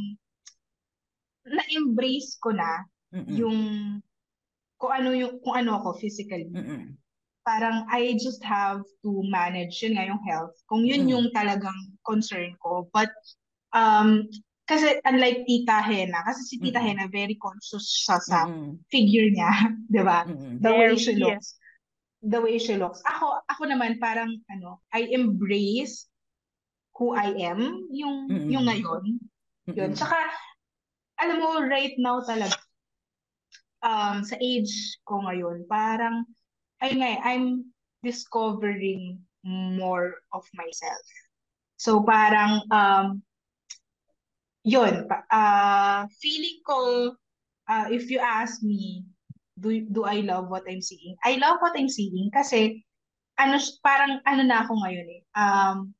[1.49, 3.35] na-embrace ko na Mm-mm.
[3.35, 3.59] yung,
[4.79, 6.49] kung ano yung, kung ano ako physically.
[6.55, 6.95] Mm-mm.
[7.43, 10.55] Parang I just have to manage yun nga yung health.
[10.71, 11.12] Kung yun Mm.
[11.12, 12.87] yung talagang concern ko.
[12.95, 13.11] But,
[13.75, 14.29] um,
[14.69, 16.93] kasi unlike Tita Hena, kasi si Tita Mm-mm.
[16.93, 18.77] Hena very conscious siya sa Mm-mm.
[18.93, 19.49] figure niya,
[19.91, 20.29] 'di ba?
[20.29, 20.61] Mm-mm.
[20.61, 21.25] The way she yes.
[21.25, 21.49] looks.
[22.21, 23.01] The way she looks.
[23.09, 26.05] Ako ako naman parang ano, I embrace
[27.01, 28.53] who I am, yung Mm-mm.
[28.53, 29.05] yung ngayon.
[29.73, 29.88] Yun.
[29.88, 29.97] Mm-mm.
[29.97, 30.21] Tsaka
[31.17, 32.61] alam mo right now talaga
[33.83, 36.27] um sa age ko ngayon, parang
[36.83, 41.07] ay nga, eh, I'm discovering more of myself.
[41.79, 43.23] So parang um
[44.67, 46.79] yun, ah feeling ko
[47.69, 49.05] uh, if you ask me,
[49.59, 51.14] do do I love what I'm seeing?
[51.23, 52.83] I love what I'm seeing kasi
[53.38, 55.23] ano parang ano na ako ngayon eh.
[55.38, 55.95] Um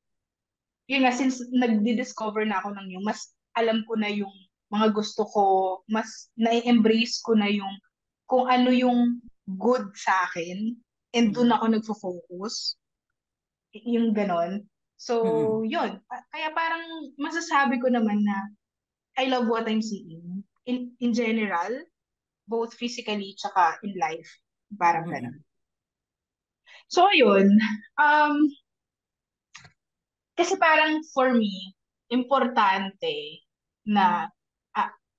[0.89, 4.31] yun nga since nagdi-discover na ako ng yung mas alam ko na yung
[4.69, 5.43] mga gusto ko,
[5.89, 7.73] mas na-embrace ko na yung
[8.29, 9.21] kung ano yung
[9.57, 10.77] good sa akin
[11.17, 12.77] and doon ako nagfo-focus.
[13.73, 14.65] Yung ganon.
[14.97, 15.15] So,
[15.65, 16.01] yun.
[16.05, 16.85] Pa- Kaya parang
[17.17, 18.37] masasabi ko naman na
[19.17, 21.73] I love what I'm seeing in in general,
[22.45, 24.29] both physically tsaka in life.
[24.77, 25.13] Parang Mm-mm.
[25.13, 25.37] ganun.
[26.89, 27.57] So, yun.
[27.97, 28.49] Um,
[30.37, 31.73] kasi parang for me,
[32.09, 33.43] importante
[33.85, 34.29] na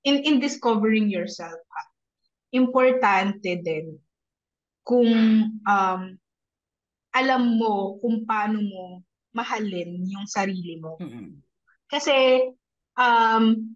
[0.03, 1.87] in in discovering yourself, ah,
[2.51, 3.97] importante din
[4.81, 5.09] kung
[5.61, 6.01] um,
[7.11, 8.83] alam mo kung paano mo
[9.31, 10.99] mahalin yung sarili mo.
[10.99, 11.39] Mm-mm.
[11.87, 12.47] Kasi
[12.95, 13.75] um,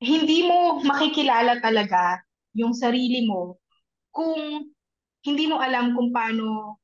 [0.00, 2.22] hindi mo makikilala talaga
[2.56, 3.60] yung sarili mo
[4.10, 4.66] kung
[5.22, 6.78] hindi mo alam kung paano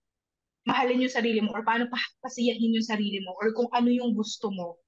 [0.67, 4.13] mahalin yung sarili mo or paano pa pasiyahin yung sarili mo or kung ano yung
[4.13, 4.83] gusto mo.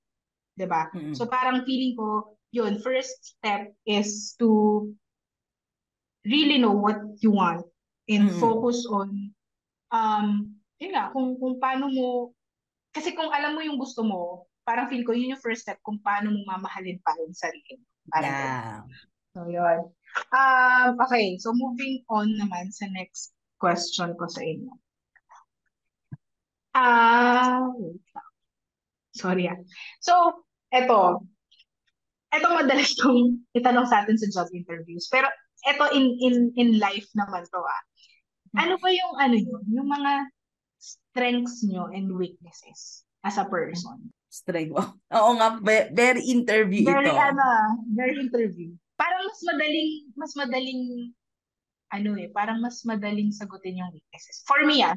[0.59, 0.91] 'Di ba?
[0.91, 1.15] Mm-mm.
[1.15, 4.89] So parang feeling ko, yun, first step is to
[6.25, 7.65] really know what you want
[8.09, 8.41] and Mm-mm.
[8.41, 9.33] focus on
[9.93, 12.33] um yun nga, kung kung paano mo
[12.93, 16.01] kasi kung alam mo yung gusto mo, parang feel ko yun yung first step kung
[16.01, 17.87] paano mo mamahalin pa yung sarili mo.
[18.09, 18.33] Parang.
[18.33, 18.81] Yeah.
[19.37, 19.93] So, yun.
[20.33, 24.73] Um, okay, so moving on naman sa next question ko sa inyo.
[26.75, 28.31] Ah, lang.
[29.15, 29.59] Sorry ah.
[30.01, 31.23] So, eto.
[32.29, 35.09] Eto madalas kong itanong sa atin sa job interviews.
[35.09, 35.29] Pero
[35.65, 37.83] eto in in in life naman to ah.
[38.57, 39.63] Ano ba yung ano yun?
[39.69, 40.13] Yung mga
[40.79, 44.09] strengths nyo and weaknesses as a person?
[44.29, 44.77] Strength.
[44.77, 47.17] Oh, Oo nga, ve- very interview Very ito.
[47.17, 48.73] ano, ah, very interview.
[48.97, 50.83] Parang mas madaling, mas madaling,
[51.89, 54.45] ano eh, parang mas madaling sagutin yung weaknesses.
[54.45, 54.97] For me ah.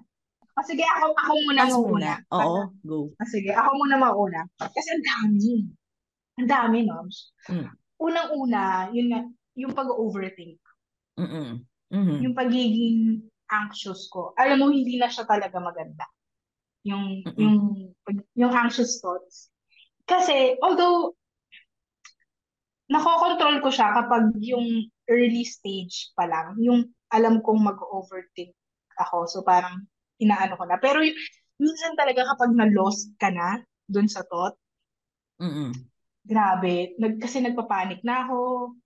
[0.52, 1.80] O sige, ako, ako muna mauna.
[1.88, 2.14] muna.
[2.36, 3.00] Oo, go.
[3.16, 4.42] Ah, sige, ako muna mauna.
[4.60, 5.72] Kasi ang dami.
[6.40, 7.08] Ang dami, no?
[7.50, 7.68] Mm.
[8.02, 9.22] Unang-una, yun nga,
[9.60, 10.60] yung pag-overthink.
[11.20, 11.64] Mm-mm.
[11.92, 12.18] Mhm.
[12.24, 13.20] Yung pagiging
[13.52, 14.32] anxious ko.
[14.40, 16.08] Alam mo, hindi na siya talaga maganda.
[16.88, 17.36] Yung, Mm-mm.
[17.36, 17.58] yung,
[18.08, 19.52] pag- yung anxious thoughts.
[20.08, 21.14] Kasi, although,
[22.88, 28.56] nakokontrol ko siya kapag yung early stage pa lang, yung alam kong mag-overthink
[28.96, 29.28] ako.
[29.28, 29.84] So, parang,
[30.24, 30.80] inaano ko na.
[30.80, 31.04] Pero,
[31.60, 34.56] minsan talaga kapag na-lost ka na dun sa thought,
[35.44, 35.74] Mm-mm.
[36.22, 38.40] Grabe, nag, kasi nagpapanik na ako,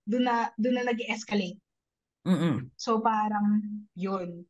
[0.04, 1.60] dun na, dun na nag-escalate.
[2.26, 2.74] Mm-mm.
[2.74, 3.62] So parang
[3.94, 4.42] yun.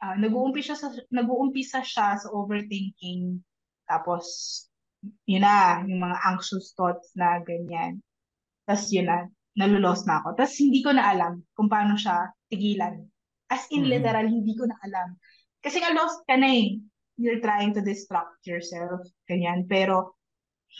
[0.00, 3.40] Ah, nag-uumpisa sa nag-uumpisa siya sa overthinking.
[3.84, 4.24] Tapos
[5.28, 8.00] yun na, yung mga anxious thoughts na ganyan.
[8.64, 10.34] Tapos yun na, nalulos na ako.
[10.34, 13.04] Tapos hindi ko na alam kung paano siya tigilan.
[13.52, 14.00] As in Mm.
[14.00, 15.20] literal, hindi ko na alam.
[15.60, 16.80] Kasi nga lost ka na eh.
[17.14, 19.06] You're trying to distract yourself.
[19.30, 19.68] Ganyan.
[19.70, 20.18] Pero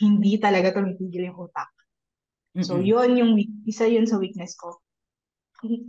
[0.01, 1.69] hindi talaga tumitigil yung utak.
[2.63, 2.87] So, Mm-mm.
[2.87, 3.31] yun yung
[3.67, 4.79] isa yun sa weakness ko.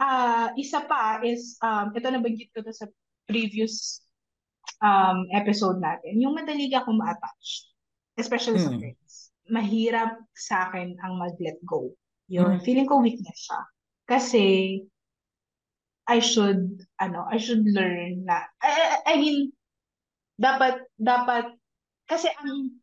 [0.03, 2.87] Ah, isa pa is, um, ito nabanggit ko to sa
[3.27, 4.03] previous
[4.83, 7.71] um, episode natin, yung madali ka ma-attach.
[8.17, 8.81] Especially sa Mm.
[8.81, 9.31] friends.
[9.47, 11.93] Mahirap sa akin ang mag-let go.
[12.27, 12.63] Yun, Mm.
[12.65, 13.61] feeling ko weakness siya.
[14.09, 14.45] Kasi,
[16.07, 19.51] I should, ano, I should learn na, I, I- I mean,
[20.39, 21.51] dapat, dapat,
[22.07, 22.79] kasi ang,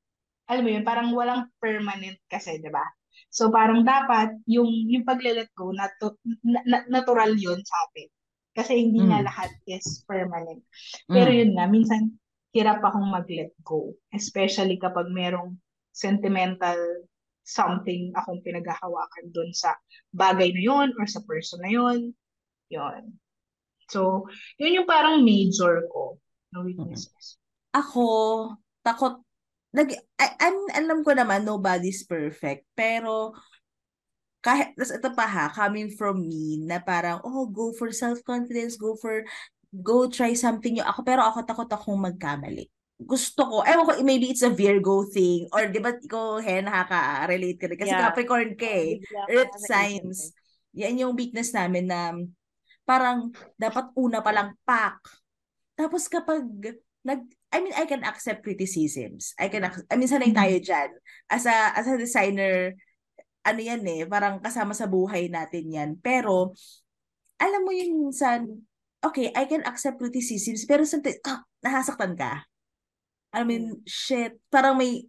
[0.54, 2.86] alam mo yun, parang walang permanent kasi, di ba?
[3.34, 8.10] So parang dapat yung yung pagle-let go natu- na- na- natural yun sa atin.
[8.54, 9.26] Kasi hindi nga Mm.
[9.26, 10.62] lahat is permanent.
[11.10, 11.38] Pero Mm.
[11.42, 12.14] yun nga, minsan
[12.54, 13.98] hirap akong mag-let go.
[14.14, 15.58] Especially kapag merong
[15.90, 16.78] sentimental
[17.42, 19.74] something akong pinaghahawakan dun sa
[20.14, 22.14] bagay na yun or sa person na yun.
[22.70, 23.18] Yun.
[23.90, 24.30] So,
[24.62, 26.22] yun yung parang major ko
[26.54, 27.42] na weaknesses.
[27.74, 28.06] Ako,
[28.86, 29.20] takot,
[29.74, 29.90] nag,
[30.22, 32.70] I, I'm, alam ko naman, nobody's perfect.
[32.78, 33.34] Pero,
[34.46, 38.94] kahit, tas ito pa ha, coming from me, na parang, oh, go for self-confidence, go
[38.96, 39.26] for,
[39.74, 40.86] go try something new.
[40.86, 42.70] Ako, pero ako takot akong magkamali.
[43.02, 47.58] Gusto ko, ewan ko, maybe it's a Virgo thing, or di ba, ikaw, Hen, nakaka-relate
[47.58, 47.78] ka rin.
[47.82, 48.06] Kasi Yeah.
[48.08, 49.02] Capricorn ka eh.
[49.02, 50.32] Ko Earth signs.
[50.78, 52.14] Yan yung weakness namin na
[52.84, 55.00] parang dapat una pa lang pak.
[55.74, 56.44] Tapos kapag
[57.04, 59.38] nag I mean I can accept criticisms.
[59.38, 60.90] I can ac- I mean sanay tayo diyan.
[61.30, 62.74] As a as a designer
[63.46, 65.90] ano yan eh, parang kasama sa buhay natin yan.
[66.02, 66.58] Pero
[67.38, 68.66] alam mo yung minsan
[69.06, 72.42] okay, I can accept criticisms pero sometimes ah, nahasaktan ka.
[73.34, 75.06] I mean, shit, parang may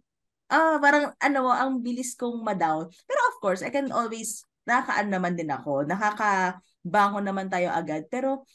[0.53, 2.89] ah, parang ano, ang bilis kong ma-down.
[3.09, 5.85] Pero of course, I can always nakakaan naman din ako.
[5.85, 8.05] Nakakabangon naman tayo agad.
[8.09, 8.45] Pero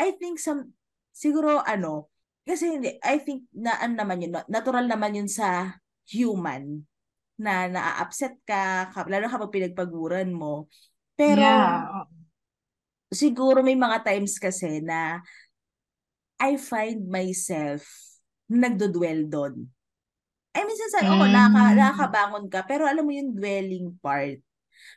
[0.00, 0.72] I think some
[1.12, 2.12] siguro ano,
[2.48, 5.76] kasi hindi, I think na ano naman yun, natural naman yun sa
[6.08, 6.88] human
[7.36, 10.66] na naa-upset ka, lalo kapag pinagpaguran mo.
[11.14, 12.08] Pero yeah.
[13.12, 15.20] siguro may mga times kasi na
[16.40, 17.84] I find myself
[18.48, 19.68] nagdodwell doon.
[20.56, 21.30] I mean, minsan, oo, Mm.
[21.30, 24.40] nakaka, nakakabangon ka, pero alam mo yung dwelling part.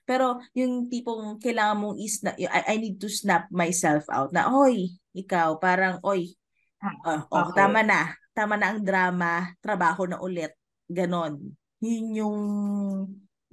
[0.08, 4.50] Pero yung tipong kailangan mong is na, I, I need to snap myself out na,
[4.50, 6.34] oy, ikaw, parang, oy,
[6.82, 7.62] Ah, oh, oh, okay.
[7.62, 8.18] tama na.
[8.34, 10.52] Tama na ang drama, trabaho na ulit.
[10.90, 11.54] Ganon.
[11.82, 12.38] Yun yung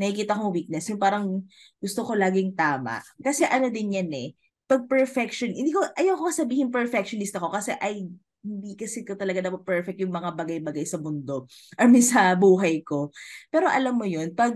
[0.00, 0.88] nakikita kong weakness.
[0.88, 1.44] Yung parang
[1.76, 3.04] gusto ko laging tama.
[3.20, 4.32] Kasi ano din yan eh.
[4.68, 9.50] Pag perfection, hindi ko, ayoko sabihin perfectionist ako kasi I hindi kasi ko talaga na
[9.58, 13.10] perfect yung mga bagay-bagay sa mundo or sa buhay ko.
[13.50, 14.54] Pero alam mo yun, pag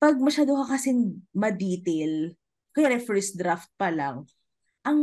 [0.00, 2.32] pag masyado ka kasing ma-detail,
[2.72, 4.28] kaya first draft pa lang,
[4.86, 5.00] ang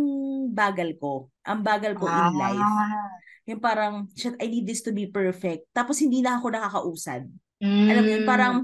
[0.56, 1.28] bagal ko.
[1.44, 2.64] Ang bagal ko in life.
[2.64, 3.20] Ah.
[3.44, 5.68] Yung parang, shit, I need this to be perfect.
[5.76, 7.28] Tapos hindi na ako nakakausad.
[7.60, 7.88] Mm.
[7.92, 8.56] Alam mo yun, parang,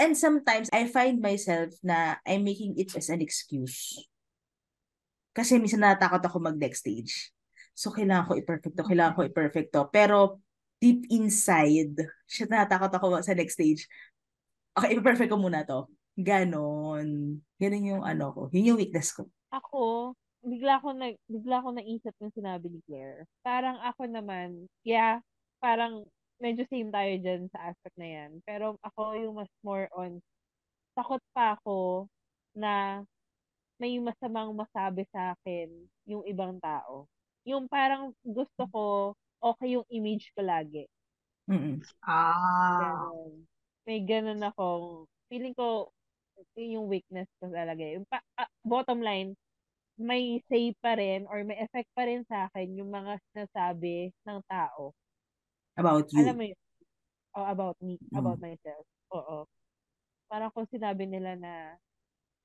[0.00, 4.00] and sometimes I find myself na I'm making it as an excuse.
[5.36, 7.30] Kasi minsan natatakot ako mag-next stage.
[7.76, 9.78] So, kailangan ko i-perfecto, kailangan ko i-perfecto.
[9.92, 10.42] Pero,
[10.80, 11.94] deep inside,
[12.26, 13.86] shit, natatakot ako sa next stage.
[14.74, 15.86] Okay, i-perfect ko muna to.
[16.18, 17.38] Ganon.
[17.60, 18.42] Ganon yung ano ko.
[18.50, 19.30] Yun yung weakness ko.
[19.54, 20.12] Ako,
[20.44, 23.26] bigla ko na bigla ko naisip ng sinabi ni Claire.
[23.42, 25.18] Parang ako naman, yeah,
[25.58, 26.06] parang
[26.38, 28.30] medyo same tayo dyan sa aspect na yan.
[28.46, 30.22] Pero ako yung mas more on,
[30.94, 32.06] takot pa ako
[32.54, 33.02] na
[33.78, 35.70] may masamang masabi sa akin
[36.06, 37.06] yung ibang tao.
[37.46, 38.84] Yung parang gusto ko,
[39.38, 40.86] okay yung image ko lagi.
[41.48, 41.80] Mm-mm.
[42.04, 43.08] Ah.
[43.86, 45.88] May ganon akong, feeling ko,
[46.58, 47.80] yun yung weakness ko talaga.
[47.80, 49.32] Yung pa, ah, bottom line,
[49.98, 54.40] may say pa rin or may effect pa rin sa akin yung mga sinasabi ng
[54.48, 54.94] tao.
[55.76, 56.24] About you.
[56.24, 56.60] Alam mo yun?
[57.36, 58.18] Oh, about me, Mm.
[58.18, 58.84] about myself.
[59.14, 59.38] Oo.
[60.30, 61.54] Parang kung sinabi nila na,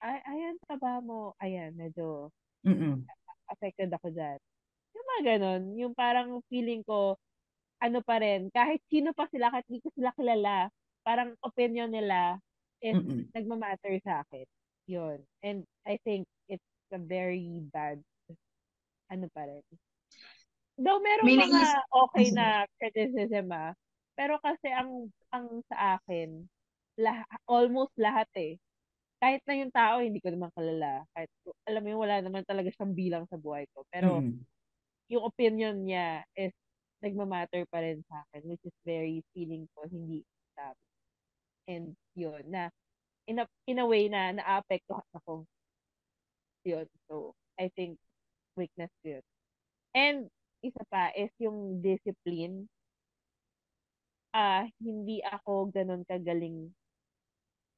[0.03, 1.33] ay, ayan, taba mo.
[1.41, 2.31] Ayan, medyo
[2.65, 3.05] Mm-mm.
[3.51, 4.39] affected ako dyan.
[4.95, 7.17] Yung mga ganon, yung parang feeling ko,
[7.83, 10.69] ano pa rin, kahit sino pa sila, kahit di ko sila kilala,
[11.05, 12.39] parang opinion nila
[12.83, 13.27] is Mm-mm.
[13.35, 14.45] nagmamatter sa akin.
[14.89, 15.19] Yun.
[15.43, 18.01] And I think it's a very bad,
[19.11, 19.63] ano pa rin.
[20.75, 22.35] Though merong May mga naisip- okay Sige.
[22.35, 22.47] na
[22.81, 23.71] criticism ah,
[24.17, 26.49] pero kasi ang ang sa akin,
[26.97, 28.61] lah, almost lahat eh.
[29.17, 31.07] Kahit na yung tao, hindi ko naman kalala.
[31.15, 31.31] Kahit,
[31.65, 33.87] alam mo yun, wala naman talaga siyang bilang sa buhay ko.
[33.89, 34.43] Pero, Mm-mm.
[35.09, 36.53] yung opinion niya is
[37.01, 40.21] nagmamatter pa rin sa akin, which is very feeling ko hindi
[40.53, 40.85] sabi.
[41.71, 42.67] And yun, na
[43.25, 45.47] in a, in a way na naapektuhan ako.
[46.63, 46.87] Yun.
[47.09, 47.99] So, I think
[48.55, 49.21] weakness yun.
[49.95, 50.29] And
[50.63, 52.67] isa pa is yung discipline.
[54.33, 56.73] Ah, hindi ako ganun kagaling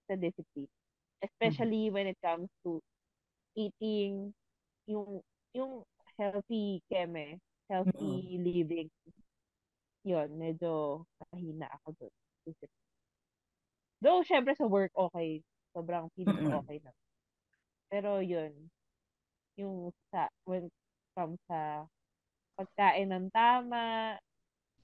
[0.07, 0.71] sa discipline.
[1.23, 2.79] Especially when it comes to
[3.57, 4.31] eating,
[4.87, 5.19] yung
[5.55, 5.83] yung
[6.19, 8.89] healthy keme, healthy living.
[10.05, 12.13] Yun, medyo mahina ako doon.
[12.45, 12.85] Discipline.
[14.03, 15.41] Though, syempre sa work, okay.
[15.75, 16.61] Sobrang feeling ko Mm-mm.
[16.63, 16.91] okay na.
[17.89, 18.51] Pero yun,
[19.55, 20.67] yung sa, when
[21.15, 21.87] comes sa
[22.55, 24.15] pagkain ng tama,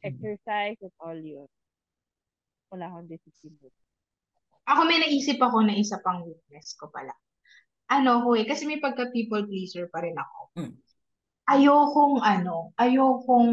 [0.03, 1.47] exercise, and all yun.
[2.71, 3.75] Wala akong discipline.
[4.67, 7.11] Ako may naisip ako na isa pang weakness ko pala.
[7.91, 10.39] Ano ko eh, kasi may pagka people pleaser pa rin ako.
[10.55, 10.75] Mm.
[11.51, 13.51] Ayokong ano, ayokong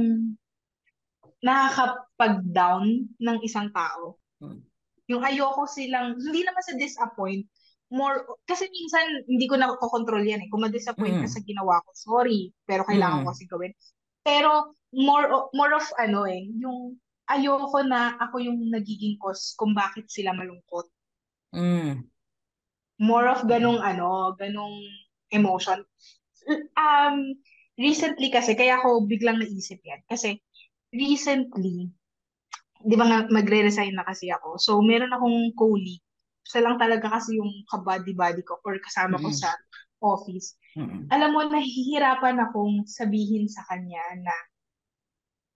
[1.43, 4.23] nakakapag-down ng isang tao.
[4.39, 4.63] Mm.
[5.11, 7.49] Yung ayoko silang, hindi naman sa disappoint,
[7.89, 10.49] more, kasi minsan hindi ko nakokontrol yan eh.
[10.53, 11.35] Kung ma-disappoint ka Mm.
[11.35, 13.25] sa ginawa ko, sorry, pero kailangan Mm.
[13.25, 13.73] ko kasi gawin.
[14.25, 14.51] Pero
[14.93, 16.97] more more of ano eh, yung
[17.29, 20.89] ayoko na ako yung nagiging cause kung bakit sila malungkot.
[21.53, 22.09] Mm.
[22.99, 24.85] More of ganong ano, ganong
[25.33, 25.85] emotion.
[26.77, 27.37] Um,
[27.77, 30.01] recently kasi, kaya ako biglang naisip yan.
[30.09, 30.41] Kasi
[30.91, 31.93] recently,
[32.81, 34.57] di ba nga magre-resign na kasi ako.
[34.57, 36.03] So, meron akong colleague.
[36.49, 39.37] Siya lang talaga kasi yung kabady-body ko or kasama ko Mm.
[39.37, 39.53] sa
[40.01, 40.57] office.
[40.79, 41.07] Mm.
[41.13, 44.33] Alam mo, nahihirapan akong sabihin sa kanya na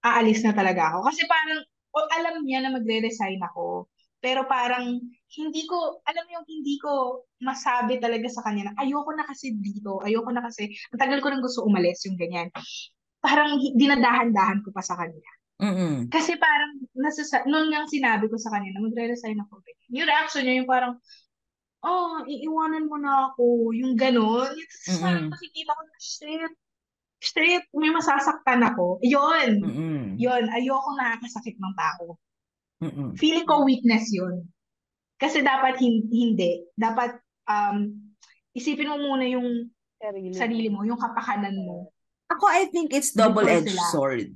[0.03, 1.09] aalis na talaga ako.
[1.09, 1.61] Kasi parang,
[1.95, 3.87] o, alam niya na magre-resign ako.
[4.19, 4.99] Pero parang,
[5.39, 9.55] hindi ko, alam mo yung hindi ko masabi talaga sa kanya na ayoko na kasi
[9.59, 12.51] dito, ayoko na kasi, ang tagal ko nang gusto umalis, yung ganyan.
[13.23, 15.31] Parang dinadahan-dahan ko pa sa kanya.
[15.63, 16.11] Mm.
[16.11, 19.63] Kasi parang, nasasa, noon nga sinabi ko sa kanya na magre-resign ako.
[19.95, 20.99] Yung reaction niya, yung parang,
[21.87, 23.71] oh, iiwanan mo na ako.
[23.71, 24.51] Yung ganon.
[24.51, 25.03] Yung Mm-mm.
[25.07, 26.53] parang nakikita ko na, shit,
[27.23, 28.99] shit, may masasaktan ako.
[29.07, 29.63] Yun.
[29.63, 30.07] Mm.
[30.19, 32.05] Yun, ayoko nakakasakit ng tao.
[32.83, 33.15] Mm.
[33.15, 34.43] Feeling ko weakness yun.
[35.23, 36.67] Kasi dapat hin- hindi.
[36.75, 37.15] Dapat
[37.47, 37.95] um,
[38.59, 39.71] isipin mo muna yung
[40.03, 40.35] Sarili.
[40.35, 41.95] sarili mo, yung kapakanan mo.
[42.27, 44.35] Ako, I think it's double-edged sword.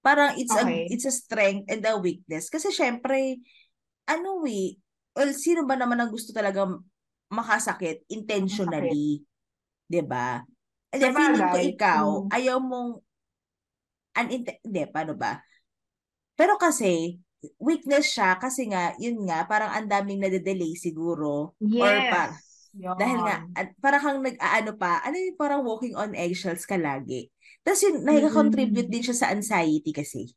[0.00, 0.88] Parang it's Okay.
[0.88, 2.48] a it's a strength and a weakness.
[2.48, 3.36] Kasi syempre,
[4.08, 4.80] ano eh,
[5.12, 6.64] well, sino ba naman ang gusto talaga
[7.28, 9.20] makasakit intentionally?
[9.86, 10.40] 'Di ba?
[10.90, 12.28] And then feeling ko ikaw, Mm.
[12.34, 12.90] ayaw mong
[14.18, 15.38] uninte- hindi, paano ba?
[16.34, 17.14] Pero kasi,
[17.62, 21.54] weakness siya kasi nga, yun nga, parang ang daming nade-delay siguro.
[21.56, 22.49] Or pa, Yes.
[22.74, 22.94] Yun.
[22.94, 23.36] dahil nga,
[23.82, 27.30] parang kang nag-aano pa, ano yung parang walking on eggshells ka lagi.
[27.64, 28.92] Tapos yun, nag-contribute Mm-mm.
[28.92, 30.30] din siya sa anxiety kasi.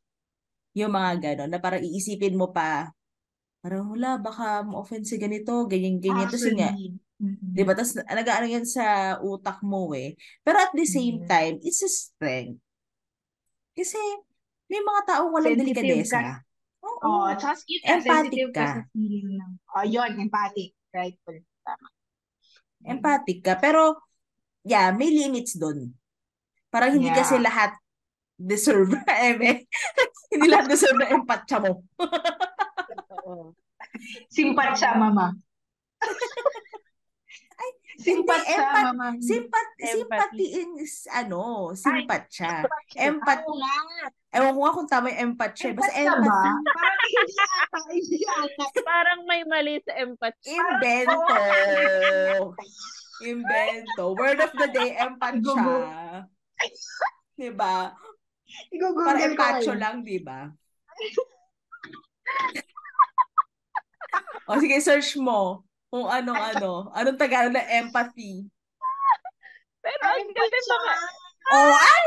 [0.77, 2.89] Yung mga gano'n, na parang iisipin mo pa,
[3.63, 6.27] parang wala, baka ma-offend si ganito, ganyan-ganyan.
[6.31, 6.99] Tapos yun nga, Actually.
[7.21, 7.53] Mm-mm.
[7.55, 7.73] di ba?
[7.77, 10.15] Tapos nag-aano yan sa utak mo eh.
[10.45, 11.29] Pero at the same Mm.
[11.29, 12.59] time, it's a strength.
[13.77, 13.97] Kasi
[14.69, 16.19] may mga taong walang Sensitive delikadesa.
[16.21, 16.33] ka.
[16.83, 16.99] Oo.
[17.05, 18.67] Oh, tsaka ka, Empathic ka ka.
[18.69, 20.73] sa feeling ng, oh, yun, empathic.
[20.93, 21.17] Right.
[21.65, 21.92] Tama.
[22.83, 23.55] Empathic ka.
[23.59, 23.99] Pero,
[24.63, 25.91] yeah, may limits doon.
[26.73, 27.19] Parang hindi Yeah.
[27.21, 27.71] kasi lahat
[28.39, 28.97] deserve.
[29.07, 29.69] Eme.
[30.33, 31.85] hindi lahat deserve na empatya mo.
[33.23, 33.53] Oo.
[34.33, 35.37] Simpat siya, mama.
[37.95, 39.05] Simpat siya, empat- mama.
[39.19, 39.91] Simpat, Empathy.
[39.91, 40.45] sympathy
[40.79, 42.63] is, ano, simpatya.
[42.95, 43.75] Empat, Oo nga.
[44.33, 45.67] ewan ko nga kung tama yung empatya.
[45.69, 45.73] eh.
[45.73, 46.17] Basta Empat siya ba?
[46.17, 46.49] empathy.
[46.73, 48.63] Parang hindi ata, hindi ata.
[48.81, 50.51] Parang may mali sa empathy.
[50.51, 51.19] Invento.
[53.23, 54.03] Invento.
[54.13, 55.53] Word of the day, empatya.
[57.33, 57.93] Diba?
[57.93, 57.97] Para
[58.69, 59.79] Igugugol empatyo ngayon.
[59.79, 60.51] lang, diba?
[64.43, 65.63] o sige, search mo
[65.93, 66.71] kung anong ano.
[66.97, 68.49] Anong Tagalog na empathy.
[69.85, 70.93] Pero ang galing mga...
[71.53, 72.05] Oh, ay!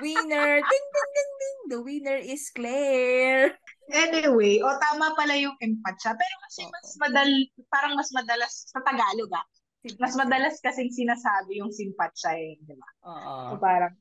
[0.00, 0.52] Winner!
[0.64, 1.60] Ding, ding, ding, ding!
[1.68, 3.60] The winner is Claire.
[3.92, 7.28] Anyway, o tama pala yung empath Pero kasi mas madal,
[7.68, 9.44] parang mas madalas sa Tagalog ah.
[10.00, 12.88] Mas madalas kasing sinasabi yung simpatya eh, di ba?
[13.04, 13.36] Oo.
[13.52, 13.92] So parang,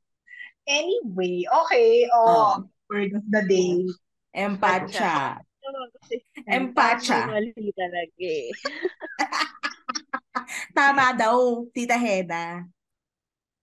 [0.64, 3.84] anyway, okay, oh, word of the day.
[4.32, 5.44] Empacha.
[6.47, 6.51] Empacha.
[6.51, 7.28] Empacha.
[7.28, 8.51] Mali talaga eh.
[10.78, 12.61] Tama daw, Tita Hena.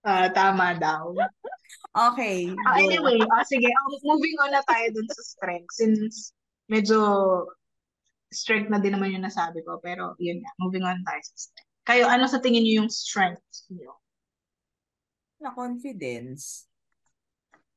[0.05, 1.17] Ah, tama daw.
[2.13, 2.53] Okay.
[2.53, 2.77] Go.
[2.77, 6.29] anyway, ah, sige, ah, moving on na tayo dun sa strength since
[6.69, 7.01] medyo
[8.29, 9.81] strength na din naman yung nasabi ko.
[9.81, 11.73] Pero yun nga, moving on tayo sa strength.
[11.85, 13.41] Kayo, ano sa tingin niyo yung strength
[13.73, 13.97] niyo?
[15.41, 16.69] Na confidence.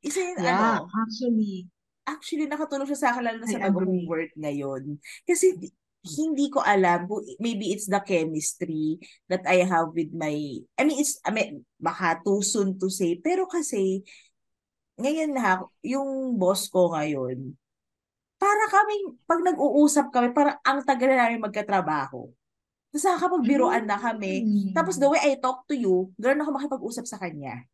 [0.05, 1.73] Isa yun, Yeah, ano, actually.
[2.15, 4.09] Actually nakatulong siya sa akin lalo na sa bago kong agree.
[4.09, 4.83] work ngayon.
[5.29, 5.75] Kasi di-
[6.09, 8.97] hindi ko alam kung maybe it's the chemistry
[9.27, 10.33] that I have with my
[10.79, 14.07] I mean it's I mean, baka too soon to say pero kasi
[14.99, 17.53] ngayon na yung boss ko ngayon
[18.39, 22.31] para kami pag nag-uusap kami para ang tagal na namin magkatrabaho.
[22.89, 24.47] Tapos nakakapagbiruan na kami.
[24.47, 24.71] Mm.
[24.73, 27.67] Tapos the way I talk to you, ganoon ako makipag-usap sa kanya.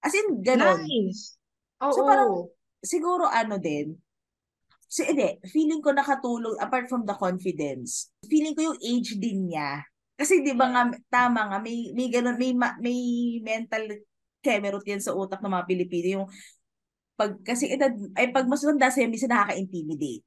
[0.00, 0.86] As in, ganoon.
[0.86, 1.36] Nice.
[1.82, 1.92] Oo.
[1.92, 2.48] So, parang-
[2.84, 3.96] siguro ano din,
[4.86, 9.82] so, hindi, feeling ko nakatulong, apart from the confidence, feeling ko yung age din niya.
[10.14, 13.00] Kasi di ba nga, tama nga, may, may ganun, may, ma- may
[13.42, 13.90] mental
[14.44, 16.26] kemerot yan sa utak ng mga Pilipino, yung
[17.18, 20.22] pag, kasi edad, ay pag mas matanda sa'yo, minsan nakaka-intimidate.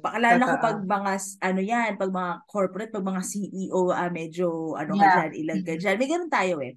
[0.00, 0.52] Na Totoo.
[0.56, 1.12] kapag mga,
[1.44, 5.16] ano yan, pag mga corporate, pag mga CEO, ah, medyo, ano ka Yeah.
[5.16, 5.96] dyan, ilan ka dyan.
[6.00, 6.76] May ganun tayo eh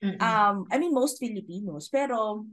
[0.00, 0.16] Mm-mm.
[0.16, 1.92] um, I mean, most Filipinos.
[1.92, 2.48] Pero,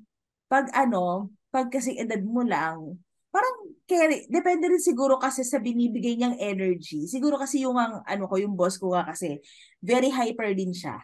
[0.47, 2.99] pag ano, pag kasi edad mo lang,
[3.31, 3.55] parang
[3.87, 7.05] carry, depende rin siguro kasi sa binibigay niyang energy.
[7.07, 9.39] Siguro kasi yung ang, ano ko, yung boss ko nga kasi,
[9.83, 10.99] very hyper din siya.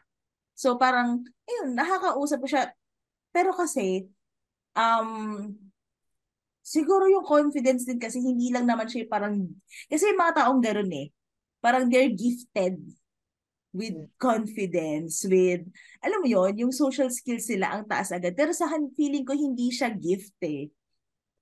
[0.55, 2.63] So, parang, ayun, nakakausap ko siya.
[3.33, 4.07] Pero kasi,
[4.75, 5.51] um,
[6.63, 9.51] siguro yung confidence din kasi hindi lang naman siya parang,
[9.91, 11.07] kasi yung mga taong gano'n eh,
[11.59, 12.79] parang they're gifted
[13.73, 15.65] with confidence, with,
[16.05, 18.37] alam mo yon yung social skills sila ang taas agad.
[18.37, 20.69] Pero sa feeling ko hindi siya gift eh.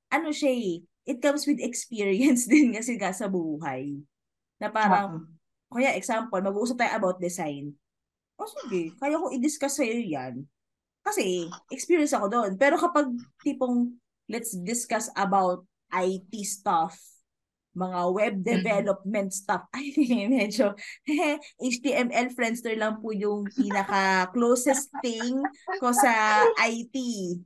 [0.07, 3.99] Ano siya eh, it comes with experience din kasi nga sa buhay.
[4.63, 5.75] Na parang, Oo.
[5.75, 7.75] kaya example, mag-uusap tayo about design.
[8.39, 10.47] O sige, kaya kong i-discuss sa'yo yan.
[11.03, 12.51] Kasi, experience ako doon.
[12.55, 13.11] Pero kapag
[13.43, 13.91] tipong,
[14.31, 16.95] let's discuss about IT stuff,
[17.71, 19.95] mga web development stuff, ay,
[20.31, 20.75] medyo,
[21.59, 25.39] HTML Friendster lang po yung pinaka-closest thing
[25.79, 26.95] ko sa IT.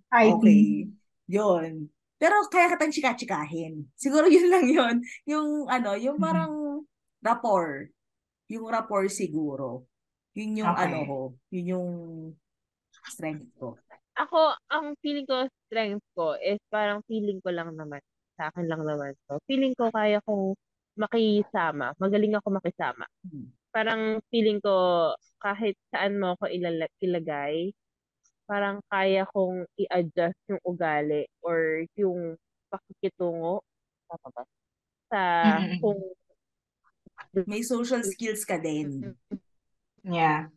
[0.09, 0.33] IT.
[0.41, 0.89] Okay.
[1.29, 1.89] Yun.
[2.15, 3.85] Pero kaya katang chika-chikahin.
[3.93, 4.95] Siguro yun lang yun.
[5.29, 6.81] Yung ano, yung parang
[7.21, 7.91] rapport.
[8.49, 9.85] Yung rapport siguro.
[10.33, 10.83] Yun yung Okay.
[10.89, 11.19] ano ko.
[11.53, 11.89] Yun yung
[13.09, 13.77] strength ko.
[14.15, 17.99] Ako, ang feeling ko, strength ko is parang feeling ko lang naman.
[18.35, 19.39] Sa akin lang naman to.
[19.47, 20.55] Feeling ko kaya kong
[20.95, 21.91] makisama.
[21.99, 23.05] Magaling ako makisama.
[23.27, 23.51] Hmm.
[23.71, 27.75] Parang feeling ko kahit saan mo ako ilala- ilagay,
[28.47, 32.39] parang kaya kong i-adjust yung ugali or yung
[32.71, 33.61] pakikitungo.
[34.07, 34.43] Tama ba?
[35.11, 35.21] Sa
[35.83, 35.99] kung
[37.47, 39.15] May social skills ka din.
[40.03, 40.51] Yeah.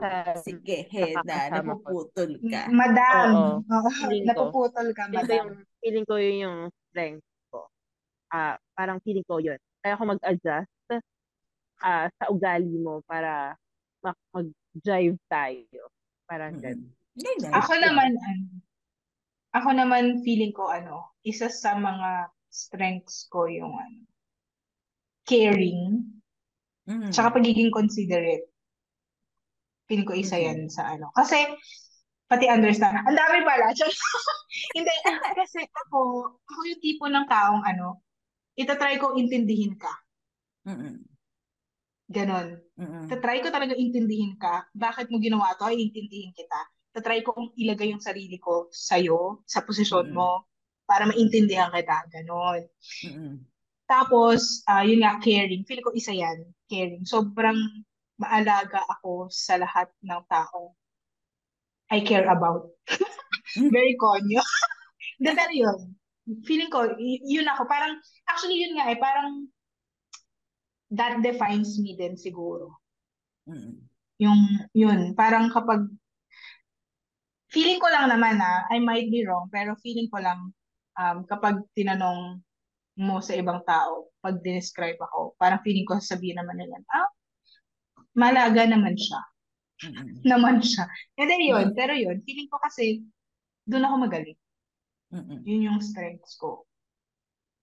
[0.00, 1.62] Sa Sige, Heda, Nakakasama ko.
[1.62, 2.60] napuputol ka.
[2.68, 3.28] Madam.
[3.30, 3.52] Oo.
[3.76, 3.88] Oo.
[3.92, 4.28] Feeling ko.
[4.28, 5.36] Napuputol ka, feeling ko madam.
[5.38, 7.60] yung feeling ko yun yung strength ko.
[8.28, 9.58] Ah, parang feeling ko yun.
[9.80, 10.68] Kaya ako mag-adjust
[11.80, 13.56] ah sa ugali mo para
[14.04, 15.82] mak- mag-drive tayo.
[16.28, 16.92] Parang ganun.
[17.16, 17.52] Ganyan.
[17.56, 18.44] Ako naman, ano,
[19.50, 24.04] ako naman feeling ko, ano, isa sa mga strengths ko yung, ano,
[25.24, 26.04] caring,
[26.84, 27.10] Mm.
[27.14, 28.49] tsaka pagiging considerate.
[29.90, 31.10] Feeling ko isa yan sa ano.
[31.18, 31.50] Kasi,
[32.30, 33.02] pati understand.
[33.02, 33.74] Ang dami pala.
[34.78, 34.94] Hindi,
[35.42, 35.98] kasi ako,
[36.46, 38.06] ako yung tipo ng taong, ano,
[38.54, 39.90] itatry ko intindihin ka.
[40.70, 41.02] Mm-mm.
[42.10, 42.58] Ganon.
[42.74, 43.06] Mm-mm.
[43.06, 44.66] Tatry ko talaga intindihin ka.
[44.74, 45.66] Bakit mo ginawa to?
[45.70, 46.60] Ay, intindihin kita.
[46.90, 50.18] Tatry ko kung ilagay yung sarili ko sa'yo, sa posisyon Mm-mm.
[50.18, 50.50] mo,
[50.90, 52.02] para maintindihan kita.
[52.10, 52.66] Ganon.
[53.06, 53.34] Mm-mm.
[53.86, 55.62] Tapos, ah yun nga, caring.
[55.66, 57.06] Feel ko isa yan, caring.
[57.06, 57.58] Sobrang
[58.20, 60.76] maalaga ako sa lahat ng taong
[61.90, 62.70] I care about.
[63.58, 64.38] Very konyo.
[65.18, 65.78] Hindi, pero yun.
[66.46, 67.66] Feeling ko, y- yun ako.
[67.66, 67.98] Parang,
[68.30, 69.50] actually yun nga eh, parang
[70.94, 72.78] that defines me din siguro.
[73.50, 73.82] Mm-mm.
[74.22, 74.40] Yung,
[74.70, 75.90] yun, parang kapag,
[77.50, 80.54] feeling ko lang naman ah, I might be wrong, pero feeling ko lang,
[80.94, 82.38] um, kapag tinanong
[83.00, 87.10] mo sa ibang tao, pag describe ako, parang feeling ko sabihin naman nila, ah,
[88.14, 89.20] malaga naman siya.
[89.80, 90.20] Mm-mm.
[90.28, 90.84] Naman siya.
[91.16, 93.00] Hindi yun, pero yun, feeling ko kasi,
[93.64, 94.38] doon ako magaling.
[95.10, 95.40] Mm-mm.
[95.42, 96.66] Yun yung strengths ko.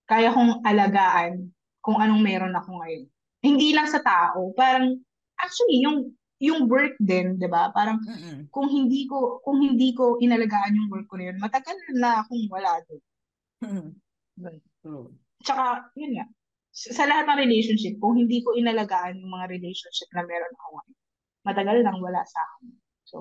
[0.08, 1.52] kaya kong alagaan
[1.84, 3.06] kung anong meron ako ngayon.
[3.44, 4.98] Hindi lang sa tao, parang
[5.38, 7.74] actually yung yung work din, 'di ba?
[7.74, 8.48] Parang Mm-mm.
[8.54, 12.46] kung hindi ko kung hindi ko inalagaan yung work ko na yun, matagal na akong
[12.50, 13.04] wala doon.
[13.62, 14.60] Ganun.
[14.82, 15.08] True.
[15.44, 16.26] Tsaka, yun nga,
[16.78, 20.98] sa lahat ng relationship, kung hindi ko inalagaan yung mga relationship na meron ako ngayon,
[21.42, 22.70] matagal nang wala sa akin.
[23.10, 23.18] So,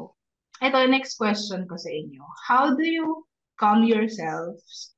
[0.61, 2.21] ito, next question ko sa inyo.
[2.45, 3.25] How do you
[3.57, 4.93] calm yourselves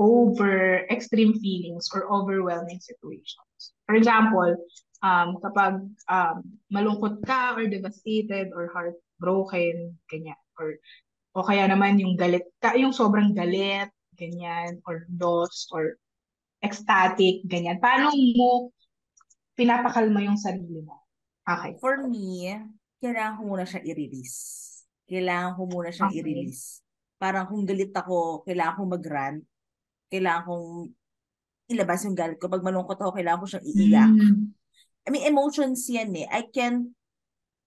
[0.00, 3.76] over extreme feelings or overwhelming situations?
[3.84, 4.56] For example,
[5.04, 6.36] um, kapag um,
[6.72, 10.40] malungkot ka or devastated or heartbroken, ganyan.
[10.56, 10.76] Or,
[11.36, 16.00] o kaya naman yung galit ka, yung sobrang galit, ganyan, or lost, or
[16.60, 17.80] ecstatic, ganyan.
[17.80, 18.70] Paano mo
[19.56, 21.08] pinapakalma yung sarili mo?
[21.44, 21.80] Okay.
[21.80, 22.56] For me,
[23.00, 24.38] kailangan ko muna siya i-release.
[25.08, 26.20] Kailangan ko muna siyang Okay.
[26.22, 26.84] i-release.
[27.20, 29.40] Parang kung galit ako, kailangan kong mag-rant.
[30.08, 30.68] Kailangan kong
[31.68, 32.46] ilabas yung galit ko.
[32.48, 34.12] Pag malungkot ako, kailangan ko siyang iiyak.
[34.14, 34.40] Mm.
[35.00, 36.28] I mean, emotions yan eh.
[36.28, 36.92] I can,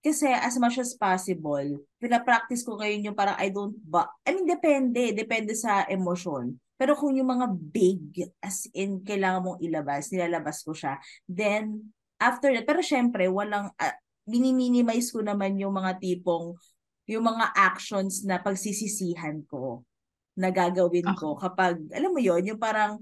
[0.03, 4.45] kasi as much as possible, pinapractice ko ngayon yung parang I don't ba, I mean,
[4.45, 5.15] depende.
[5.15, 6.59] Depende sa emosyon.
[6.83, 10.99] Pero kung yung mga big, as in, kailangan mong ilabas, nilalabas ko siya.
[11.23, 13.95] Then, after that, pero syempre, walang, uh,
[14.27, 16.59] miniminimise ko naman yung mga tipong,
[17.07, 19.87] yung mga actions na pagsisisihan ko
[20.35, 22.99] na gagawin ko kapag, alam mo yon yung parang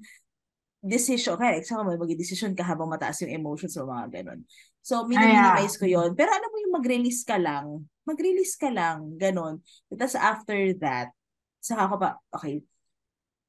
[0.77, 4.45] decision, kaya example, may mag-decision ka habang mataas yung emotions o mga ganun.
[4.85, 9.57] So, miniminimise ko yon Pero alam mo yung mag-release ka lang, mag-release ka lang, ganun.
[9.89, 11.09] Tapos after that,
[11.57, 12.61] saka ko pa, okay,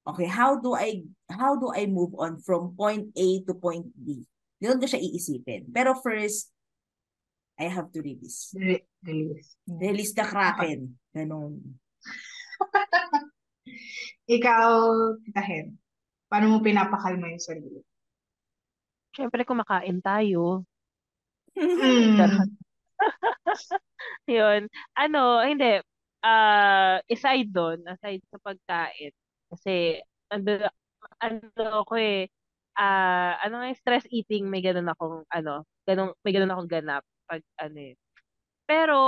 [0.06, 4.26] okay, how do I, how do I move on from point A to point B?
[4.62, 5.70] Doon ko siya iisipin.
[5.74, 6.54] Pero first,
[7.58, 8.54] I have to release.
[8.54, 9.58] Re- Release.
[9.66, 10.94] Release the kraken.
[11.10, 11.78] Ganun.
[14.38, 14.66] Ikaw,
[15.26, 15.74] Tita Hen,
[16.30, 17.82] paano mo pinapakalma yung sarili?
[19.12, 20.64] Siyempre, kumakain tayo.
[21.58, 22.16] Mm.
[24.30, 24.70] Yun.
[24.94, 25.82] Ano, hindi.
[26.22, 29.12] Ah, aside doon, aside sa pagkain,
[29.52, 30.00] kasi
[30.32, 30.68] ano,
[31.22, 32.28] ano ko eh,
[32.78, 37.42] ah, ano nga stress eating, may ganun akong, ano, ganun, may ganun akong ganap pag
[37.60, 37.94] ano eh.
[38.68, 38.98] Pero,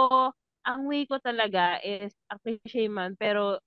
[0.66, 3.58] ang way ko talaga is, ang cliche man, pero,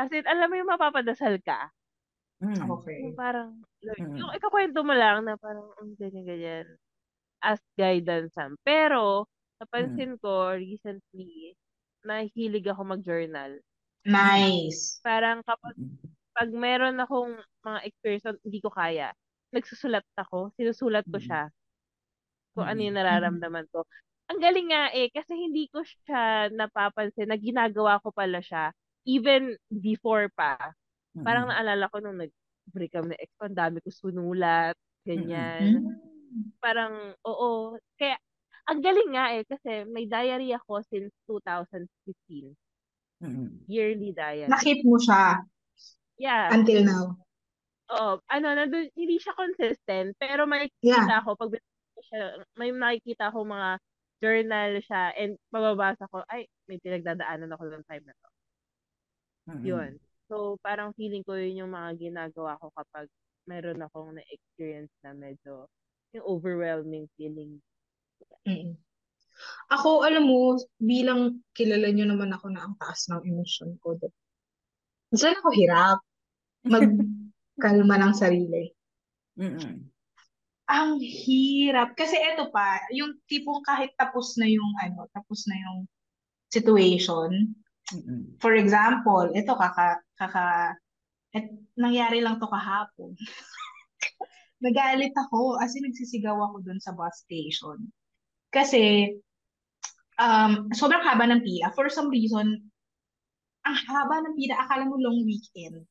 [0.00, 1.70] as in, alam mo yung mapapadasal ka,
[2.40, 2.70] Mm.
[2.70, 3.02] Okay.
[3.02, 4.18] yung parang, Lord, Mm.
[4.18, 6.66] yung ikakwento mo lang na parang, ang ganyan-ganyan,
[7.44, 8.56] as guidance sam.
[8.66, 9.26] Pero,
[9.62, 11.54] napansin ko recently,
[12.06, 13.60] nahilig ako mag-journal.
[14.04, 15.00] Nice.
[15.04, 16.17] Parang kapag Mm.
[16.38, 17.34] Pag meron akong
[17.66, 19.10] mga experience na hindi ko kaya,
[19.50, 21.24] nagsusulat ako, sinusulat ko Mm.
[21.26, 21.50] siya
[22.56, 23.00] kung ano yung Mm.
[23.04, 23.84] nararamdaman ko.
[24.28, 28.72] Ang galing nga eh, kasi hindi ko siya napapansin na ginagawa ko pala siya
[29.08, 30.56] even before pa.
[31.24, 31.52] Parang Mm.
[31.52, 34.76] naalala ko nung nag-break kami ng ex ang dami ko sunulat,
[35.08, 35.80] ganyan.
[35.80, 36.52] Mm.
[36.60, 37.80] Parang, oo.
[37.96, 38.20] Kaya,
[38.68, 42.52] ang galing nga eh, kasi may diary ako since 2015.
[43.24, 43.64] Mm.
[43.66, 44.48] Yearly diary.
[44.52, 45.40] Nakip mo siya
[46.18, 46.50] Yeah.
[46.50, 47.04] until now.
[47.88, 48.20] Oo.
[48.28, 51.08] Ano, nandun, hindi siya consistent, pero may Yeah.
[51.22, 53.70] ako, pag ko siya, may nakikita ako mga
[54.18, 58.28] journal siya, and mababasa ko, ay, may pinagdadaanan ako ng time na to.
[59.48, 59.62] Mm.
[59.64, 59.90] Yun.
[60.28, 63.08] So, parang feeling ko yun yung mga ginagawa ko kapag
[63.48, 65.64] meron akong na-experience na medyo
[66.12, 67.62] yung overwhelming feeling.
[68.44, 68.76] Mm.
[69.72, 73.96] Ako, alam mo, bilang kilala nyo naman ako na ang taas ng emosyon ko.
[75.14, 75.98] Minsan ako hirap
[76.68, 78.70] magkalma ng sarili.
[79.38, 79.88] Mm.
[80.68, 81.96] Ang hirap.
[81.96, 85.78] Kasi eto pa, yung tipong kahit tapos na yung ano, tapos na yung
[86.52, 87.56] situation.
[87.94, 88.36] Mm.
[88.40, 90.76] For example, ito kaka kaka
[91.32, 91.48] et,
[91.78, 93.16] nangyari lang to kahapon.
[94.64, 97.78] Nagalit ako, as in nagsisigaw ako dun sa bus station.
[98.50, 99.14] Kasi
[100.18, 101.70] um, sobrang haba ng pila.
[101.72, 102.58] For some reason,
[103.62, 105.86] ang haba ng pila, akala mo long weekend.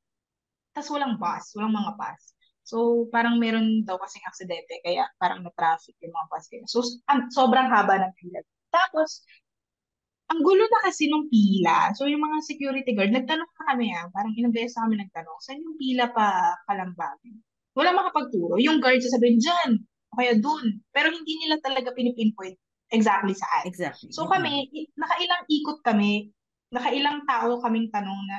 [0.77, 2.21] Tapos walang bus, walang mga bus.
[2.61, 6.45] So, parang meron daw kasing aksidente, kaya parang na-traffic yung mga bus.
[6.45, 6.63] Kaya.
[6.69, 8.45] So, ang, sobrang haba ng pila.
[8.69, 9.25] Tapos,
[10.29, 11.97] ang gulo na kasi nung pila.
[11.97, 15.65] So, yung mga security guard, nagtanong na kami ah, parang ilang beses kami nagtanong, saan
[15.65, 17.41] yung pila pa kalambagin?
[17.73, 18.61] Wala makapagturo.
[18.61, 19.81] Yung guard sasabihin, dyan,
[20.13, 20.77] o kaya dun.
[20.93, 22.53] Pero hindi nila talaga pinipinpoint
[22.93, 23.65] exactly saan.
[23.65, 24.13] Exactly.
[24.13, 26.29] So kami, nakailang ikot kami,
[26.69, 28.37] nakailang tao kaming tanong na,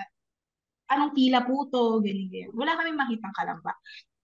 [0.92, 2.52] anong pila po to, ganyan.
[2.56, 3.72] Wala kaming makitang kalamba.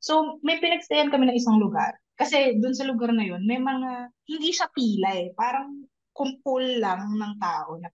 [0.00, 1.96] So, may pinagstayan kami ng isang lugar.
[2.14, 5.32] Kasi dun sa lugar na yun, may mga, hindi siya pila eh.
[5.34, 5.84] Parang
[6.14, 7.90] kumpul lang ng tao na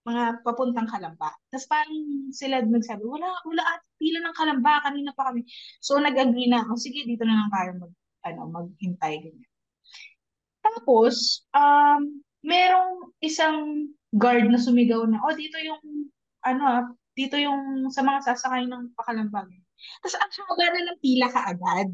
[0.00, 1.28] mga papuntang Kalamba.
[1.52, 1.92] Tapos parang
[2.32, 5.44] sila nagsabi, wala, wala at pila ng Kalamba, kanina pa kami.
[5.84, 7.92] So nag-agree na ako, sige, dito na lang tayo mag,
[8.24, 9.14] ano, maghintay.
[9.20, 9.50] Ganyan.
[10.64, 16.08] Tapos, um, merong isang guard na sumigaw na, oh, dito yung,
[16.44, 16.84] ano ah,
[17.14, 19.48] dito yung sa mga sasakay ng pakalambag.
[20.04, 21.88] Tapos ang haba na ng pila kaagad.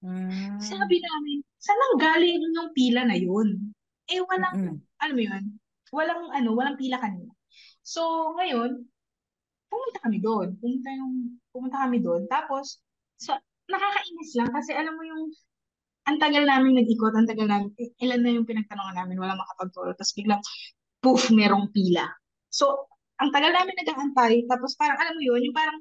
[0.00, 0.56] Mm.
[0.58, 3.72] Sabi namin, saan ang galing yung pila na yun?
[4.10, 4.76] Eh, walang, Mm-mm.
[4.98, 5.44] alam mo yun,
[5.92, 7.30] walang, ano, walang pila kanina.
[7.84, 8.90] So, ngayon,
[9.70, 10.58] pumunta kami doon.
[10.58, 11.14] Pumunta yung,
[11.54, 12.26] pumunta kami doon.
[12.26, 12.82] Tapos,
[13.20, 13.36] so,
[13.70, 15.30] nakakainis lang kasi alam mo yung,
[16.10, 19.94] ang tagal namin nag-ikot, ang tagal namin, eh, ilan na yung pinagtanongan namin, wala makapagturo.
[19.94, 20.42] Tapos biglang,
[20.98, 22.08] poof, merong pila.
[22.50, 22.89] So,
[23.20, 25.78] ang tagal namin nag-aantay, tapos parang, alam mo yun, yung parang,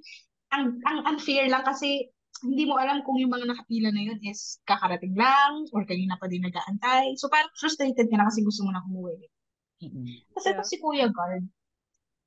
[0.51, 2.09] ang, ang unfair lang kasi
[2.39, 6.31] hindi mo alam kung yung mga nakapila na yun is kakarating lang or kanina pa
[6.31, 7.15] din nag-aantay.
[7.19, 9.27] So parang frustrated ka na kasi gusto mo na umuwi.
[9.83, 10.07] Mm-mm.
[10.35, 10.63] Kasi Yeah.
[10.63, 11.43] si Kuya Guard,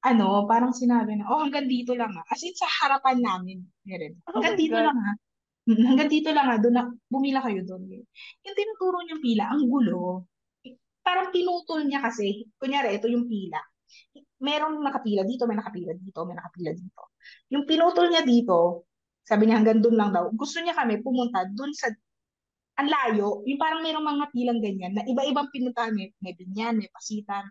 [0.04, 2.24] ano, parang sinabi na, oh, hanggang dito lang ah.
[2.28, 3.64] As in, sa harapan namin.
[3.88, 4.18] Meron.
[4.28, 4.86] Oh Hanggang my dito God.
[4.90, 5.16] lang ah.
[5.70, 6.58] Hanggang dito lang ah.
[6.58, 7.82] Doon na, bumila kayo doon.
[8.44, 10.26] Yung tinuturo niyang pila, ang gulo.
[11.00, 13.62] Parang pinutol niya kasi, kunyari, ito yung pila.
[14.42, 17.02] Merong nakapila dito, may nakapila dito, may nakapila dito.
[17.54, 18.90] Yung pinutol niya dito,
[19.22, 20.28] sabi niya hanggang doon lang daw.
[20.34, 21.94] Gusto niya kami pumunta doon sa
[22.80, 25.92] ang layo, yung parang merong mga pilang ganyan na iba-ibang pinuntahan.
[25.92, 27.44] May, may binyan, may pasitan.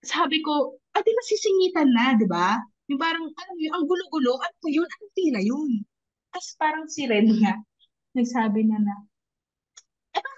[0.00, 2.56] Sabi ko, di masisingitan na, di ba?
[2.88, 4.88] Yung parang, ano yun, ang gulo-gulo, ano yun?
[4.88, 5.70] Anong pila yun?
[6.32, 7.60] Tapos parang si Ren nga,
[8.16, 8.96] nagsabi na na,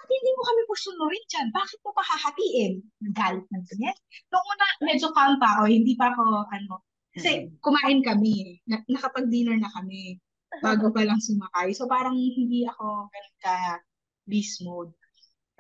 [0.09, 1.47] bakit hindi mo kami pusunurin dyan?
[1.53, 2.73] Bakit mo pa hahatiin?
[3.05, 3.97] Nagalit na ganyan.
[4.33, 6.81] Noong una, medyo calm pa ako, hindi pa ako, ano,
[7.13, 8.55] kasi kumain kami, eh.
[8.73, 10.17] na, nakapag-dinner na kami
[10.65, 11.77] bago pa lang sumakay.
[11.77, 13.55] So parang hindi ako ganun ka
[14.25, 14.97] beast mode.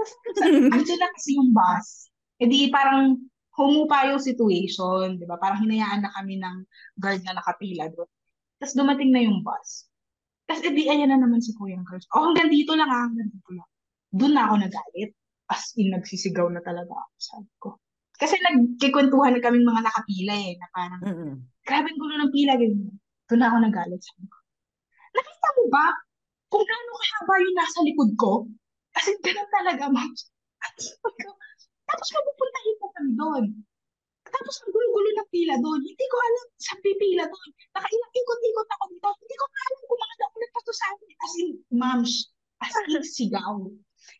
[0.00, 0.16] Tapos
[0.80, 2.08] andyan na kasi yung bus.
[2.40, 3.20] E di parang
[3.58, 5.36] humupa yung situation, di ba?
[5.36, 6.56] Parang hinayaan na kami ng
[6.96, 8.08] guard na nakapila doon.
[8.56, 9.90] Tapos dumating na yung bus.
[10.48, 12.08] Tapos edi ayan na naman si Kuya Girls.
[12.16, 13.68] Oh, hanggang dito lang ah, hanggang dito lang.
[14.18, 15.10] Doon na ako nagalit.
[15.48, 17.68] As in, nagsisigaw na talaga ako, sabi ko.
[18.18, 21.00] Kasi nagkikwentuhan na kaming mga nakapila eh, na parang,
[21.62, 22.98] grabe ang gulo ng pila, ganyan.
[23.30, 24.38] Doon na ako nagalit, sabi ko.
[25.14, 25.86] Nakita mo ba
[26.50, 28.32] kung gaano kahaba yung nasa likod ko?
[28.92, 30.10] Kasi ganun talaga, ma'am.
[30.58, 30.74] At
[31.88, 33.44] tapos mapupuntahin mo kami doon.
[34.28, 35.80] Tapos ang gulo-gulo ng pila doon.
[35.80, 37.50] Hindi ko alam sa pipila doon.
[37.72, 39.08] Nakailang ikot-ikot ako dito.
[39.24, 41.16] Hindi ko alam kung mga naulit pa to sa amin.
[41.16, 42.00] As in, ma'am,
[42.60, 43.56] as in sigaw.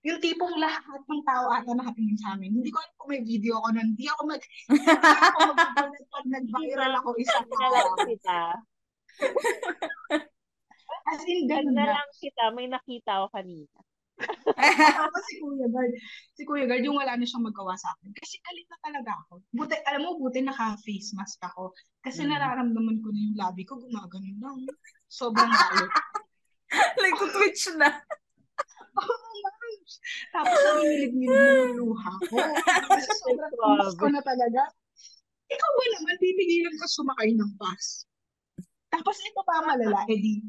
[0.05, 2.55] Yung tipong lahat ng tao ata nakatingin sa amin.
[2.61, 3.89] Hindi ko alam kung may video ako nun.
[3.95, 4.43] Hindi ako mag...
[4.68, 5.61] Hindi ako mag
[6.09, 7.86] pag nag-viral ako isang araw.
[8.07, 8.41] kita.
[11.09, 12.45] As in, ganun na lang kita.
[12.53, 13.76] May nakita ako kanina.
[14.18, 15.93] Tapos si Kuya Guard,
[16.34, 18.11] si Kuya Guard, yung wala na siyang magawa sa akin.
[18.12, 19.41] Kasi galit na talaga ako.
[19.55, 21.70] Buti, alam mo, buti naka-face mask ako.
[22.03, 22.34] Kasi Mm.
[22.34, 24.59] nararamdaman ko na yung labi ko, gumagano lang.
[25.07, 25.93] Sobrang galit.
[27.03, 27.89] like, twitch na.
[28.99, 29.74] Oo, ma'am.
[30.34, 32.36] Tapos nangingilig-ngilig na yung luha ko.
[32.90, 34.62] Kasi sobrang tumas ko na talaga.
[35.49, 38.05] Ikaw ba naman, pipigilan ka sumakay ng bus?
[38.92, 40.44] Tapos ito pa malala, edi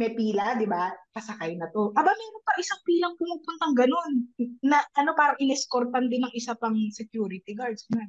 [0.00, 0.88] may pila, di ba?
[1.12, 1.92] Pasakay na to.
[1.92, 4.32] Aba, meron pa isang pilang pumupuntang ganun.
[4.64, 7.84] Na, ano, parang inescortan din ng isa pang security guards.
[7.92, 8.08] Na,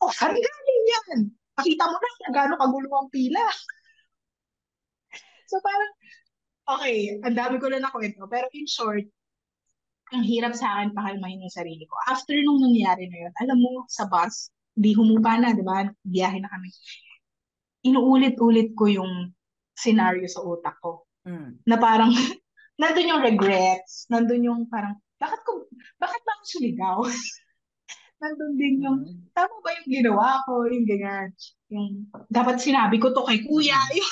[0.00, 1.28] oh, saan galing yan?
[1.60, 3.44] Nakita mo na kung gaano kagulo ang pila.
[5.52, 5.92] so parang,
[6.68, 8.28] okay, ang dami ko na nakwento.
[8.28, 9.04] Pero in short,
[10.12, 11.96] ang hirap sa akin pakalmahin yung sarili ko.
[12.08, 15.84] After nung nangyari na yun, alam mo, sa bus, di humupa na, di ba?
[16.04, 16.70] Biyahe na kami.
[17.84, 19.32] Inuulit-ulit ko yung
[19.72, 21.60] scenario sa utak ko Mm.
[21.68, 22.08] na parang
[22.80, 25.66] nandun yung regrets, nandun yung parang bakit ko
[26.00, 26.98] bakit ba ako suligaw?
[28.22, 29.28] nandun din yung Mm.
[29.36, 31.28] tama ba yung ginawa ko, yung ganyan.
[31.68, 34.10] Yung dapat sinabi ko to kay kuya, yung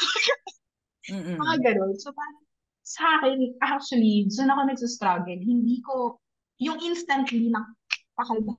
[1.09, 1.39] Mm-mm.
[1.41, 1.95] mga ganun.
[1.97, 2.46] So parang
[2.87, 5.43] sa akin, actually, doon ako nagsastruggle.
[5.43, 6.23] Hindi ko,
[6.63, 7.67] yung instantly na
[8.15, 8.55] pakalma,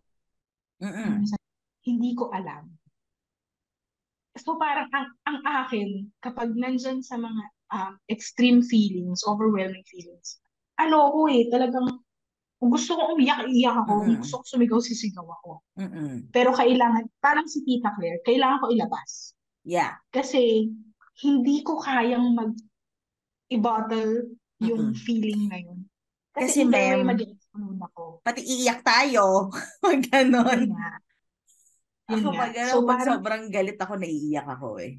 [0.83, 1.23] Mm-mm.
[1.87, 2.67] hindi ko alam.
[4.35, 10.43] So parang ang, ang akin, kapag nandyan sa mga um, extreme feelings, overwhelming feelings,
[10.77, 11.87] ano ako eh, talagang
[12.57, 14.03] kung gusto ko umiyak, iiyak ako.
[14.03, 14.21] Kung Mm.
[14.21, 15.61] gusto ko sumigaw, sisigaw ako.
[15.77, 16.29] Mm-mm.
[16.33, 19.37] Pero kailangan, parang si Tita Claire, kailangan ko ilabas.
[19.61, 19.97] Yeah.
[20.09, 20.67] Kasi
[21.21, 22.53] hindi ko kayang mag
[23.47, 24.13] i-bottle
[24.59, 24.97] yung Mm-mm.
[24.97, 25.79] feeling na yun.
[26.33, 28.03] Kasi, Kasi ma'am, mag-explode ako.
[28.21, 29.49] Pati iiyak tayo.
[29.83, 30.61] Pag ganon.
[32.07, 34.95] Yun Ako pag, So pag parang, sobrang galit ako, naiiyak ako eh.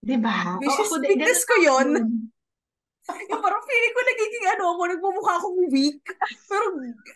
[0.00, 0.56] di ba?
[0.60, 1.88] Which Oo, is, din- weakness ko yun.
[1.96, 2.08] yun.
[3.10, 5.98] Yung parang feeling ko nagiging ano ako, nagmumukha akong weak.
[6.46, 6.64] Pero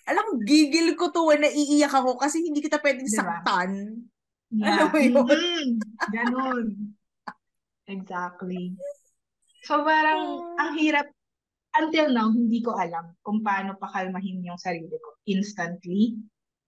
[0.08, 3.40] alam mo, gigil ko to when naiiyak ako kasi hindi kita pwedeng Di ba?
[3.40, 3.70] saktan.
[4.54, 4.88] Alam Yeah.
[4.88, 5.26] mo yun?
[5.26, 5.68] Mm,
[6.08, 6.66] ganun.
[7.84, 8.72] Exactly.
[9.64, 10.20] So parang
[10.60, 10.68] Ah.
[10.68, 11.08] ang hirap
[11.74, 16.20] until now hindi ko alam kung paano pakalmahin yung sarili ko instantly.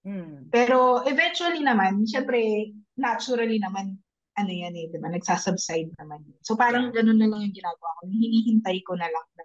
[0.07, 0.49] Mm.
[0.51, 4.01] Pero eventually naman, syempre naturally naman
[4.37, 5.09] ano yan eh, 'di ba?
[5.13, 6.41] Nagsasubside naman yun.
[6.45, 8.03] So parang ganun na lang yung ginagawa ko.
[8.09, 9.45] Hinihintay ko na lang na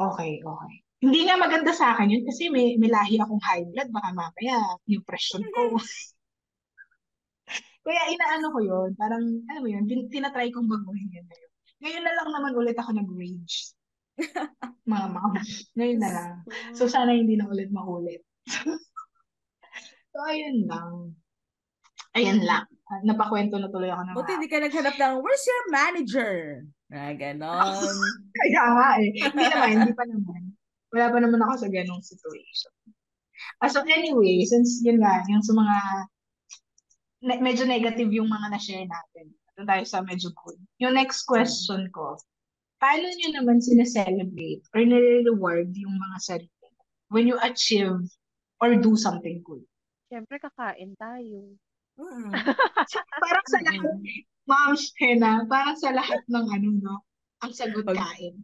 [0.00, 0.74] okay, okay.
[1.00, 3.88] Hindi nga maganda sa akin yun kasi may, may lahi akong high blood.
[3.88, 5.76] Baka mamaya yung pressure ko.
[7.84, 8.90] Kaya inaano ko yun.
[9.00, 11.49] Parang, ano mo yun, tin- tinatry kong baguhin yun ngayon.
[11.80, 13.72] Ngayon na lang naman ulit ako nag-rage.
[14.92, 15.40] Mga mama.
[15.76, 16.32] Ngayon na lang.
[16.76, 18.20] So, sana hindi na ulit makulit.
[20.12, 21.16] so, ayun lang.
[22.12, 22.66] Ayun lang.
[22.90, 26.32] Ah, Napakwento na tuloy ako ng Buti hindi ka naghanap ng, where's your manager?
[26.90, 27.86] Na ganon.
[28.38, 29.10] Kaya nga eh.
[29.14, 30.40] Hindi naman, hindi pa naman.
[30.90, 32.74] Wala pa naman ako sa ganong situation.
[33.62, 35.76] Ah, so anyway, since yun nga, yung sa mga
[37.30, 39.32] ne- medyo negative yung mga na-share natin.
[39.60, 40.56] Ito tayo sa medyo good.
[40.80, 42.16] Yung next question ko,
[42.80, 46.68] paano nyo naman sineselebrate or nire-reward yung mga sarili
[47.12, 48.00] when you achieve
[48.56, 49.60] or do something good?
[50.08, 51.52] Siyempre, kakain tayo.
[52.00, 52.32] Mm.
[53.20, 53.92] Parang sa lahat,
[54.48, 56.96] Ma'am Shena, parang sa lahat ng ano, no?
[57.44, 58.40] Ang sagot Pag- kain.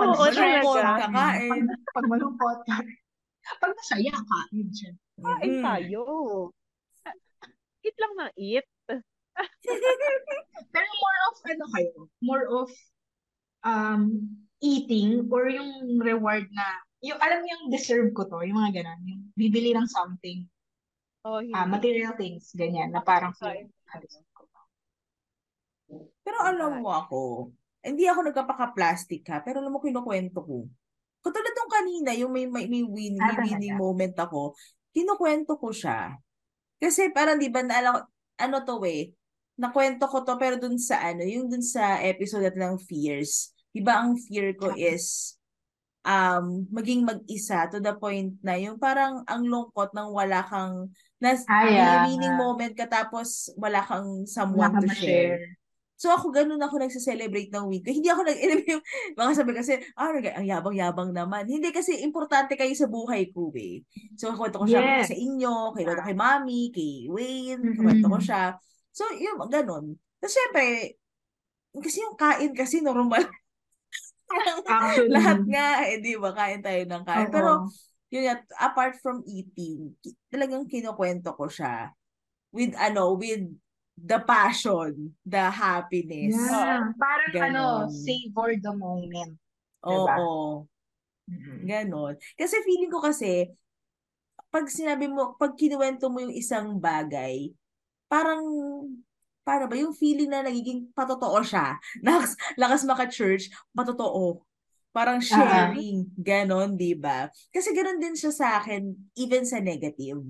[0.00, 0.32] Oo, malungkot,
[0.80, 1.04] talaga.
[1.04, 1.44] kakain.
[1.52, 1.60] Pag,
[1.92, 2.96] pag malungkot, kain.
[3.60, 4.92] Pag masaya, kain siya.
[5.20, 5.62] Kain Mm.
[5.62, 6.00] tayo.
[7.84, 8.64] Eat lang ng eat.
[10.74, 11.94] Pero more of ano kayo?
[12.22, 12.68] More of
[13.64, 14.02] um
[14.60, 16.66] eating or yung reward na
[17.04, 20.48] yung alam niyo yung deserve ko to, yung mga ganun, yung bibili ng something,
[21.24, 21.52] Oh, hindi.
[21.56, 23.48] ah material things, ganyan, na parang to.
[26.24, 27.20] Pero alam mo ako,
[27.84, 30.64] hindi ako nagpapaka-plastic ha, pero alam mo kinukwento ko.
[31.20, 34.56] Katulad nung kanina, yung may, may, may, win, Ah, may winning moment ako,
[34.92, 36.16] kinukwento ko siya.
[36.80, 38.04] Kasi parang di ba, naala,
[38.40, 39.12] ano to eh,
[39.58, 43.54] nakwento ko to pero dun sa ano, yung dun sa episode natin ng fears.
[43.70, 45.34] Di ba ang fear ko is
[46.04, 51.48] um maging mag-isa to the point na yung parang ang lungkot nang wala kang nas,
[51.48, 52.04] Ah, yeah.
[52.04, 55.40] winning moment ka tapos wala kang Wala someone ka to share.
[55.40, 55.56] ma-share.
[55.96, 57.88] So ako ganun ako nagse-celebrate ng ko.
[57.88, 58.36] Hindi ako nag
[58.68, 58.82] yung
[59.16, 61.48] mga sabi kasi, ah, ang yabang-yabang naman.
[61.48, 63.80] Hindi kasi importante kayo sa buhay ko eh.
[64.18, 65.08] So kwento ko siya Yes.
[65.08, 67.80] sa inyo, kay kwento kay Mami, kay Wayne, Mhm.
[67.80, 68.42] kwento ko siya.
[68.94, 69.98] So yun, ganun.
[70.22, 70.94] Tapos syempre,
[71.82, 73.26] kasi yung kain kasi normal.
[74.70, 75.10] Actually.
[75.10, 76.30] Lahat nga, eh, di ba?
[76.30, 77.28] Kain tayo ng kain.
[77.28, 77.34] Oo.
[77.34, 77.50] Pero,
[78.08, 79.92] yun nga, apart from eating,
[80.30, 81.90] talagang kinukwento ko siya
[82.54, 83.50] with, ano, with
[83.98, 86.34] the passion, the happiness.
[86.34, 86.94] Yeah.
[86.94, 87.90] Parang ano, Ganon.
[87.90, 89.34] savor the moment.
[89.86, 89.90] Oo.
[89.90, 90.16] Diba?
[91.24, 91.58] Mm-hmm.
[91.66, 92.14] Ganon.
[92.38, 93.50] Kasi feeling ko kasi,
[94.54, 97.50] pag sinabi mo, pag kinuwento mo yung isang bagay,
[98.14, 98.42] parang,
[99.42, 101.74] paano ba, yung feeling na nagiging patotoo siya.
[102.06, 104.46] Lakas, lakas maka-church, patotoo.
[104.94, 107.26] Parang sharing, ganon, di ba?
[107.50, 110.22] Kasi ganon din siya sa akin, even sa negative.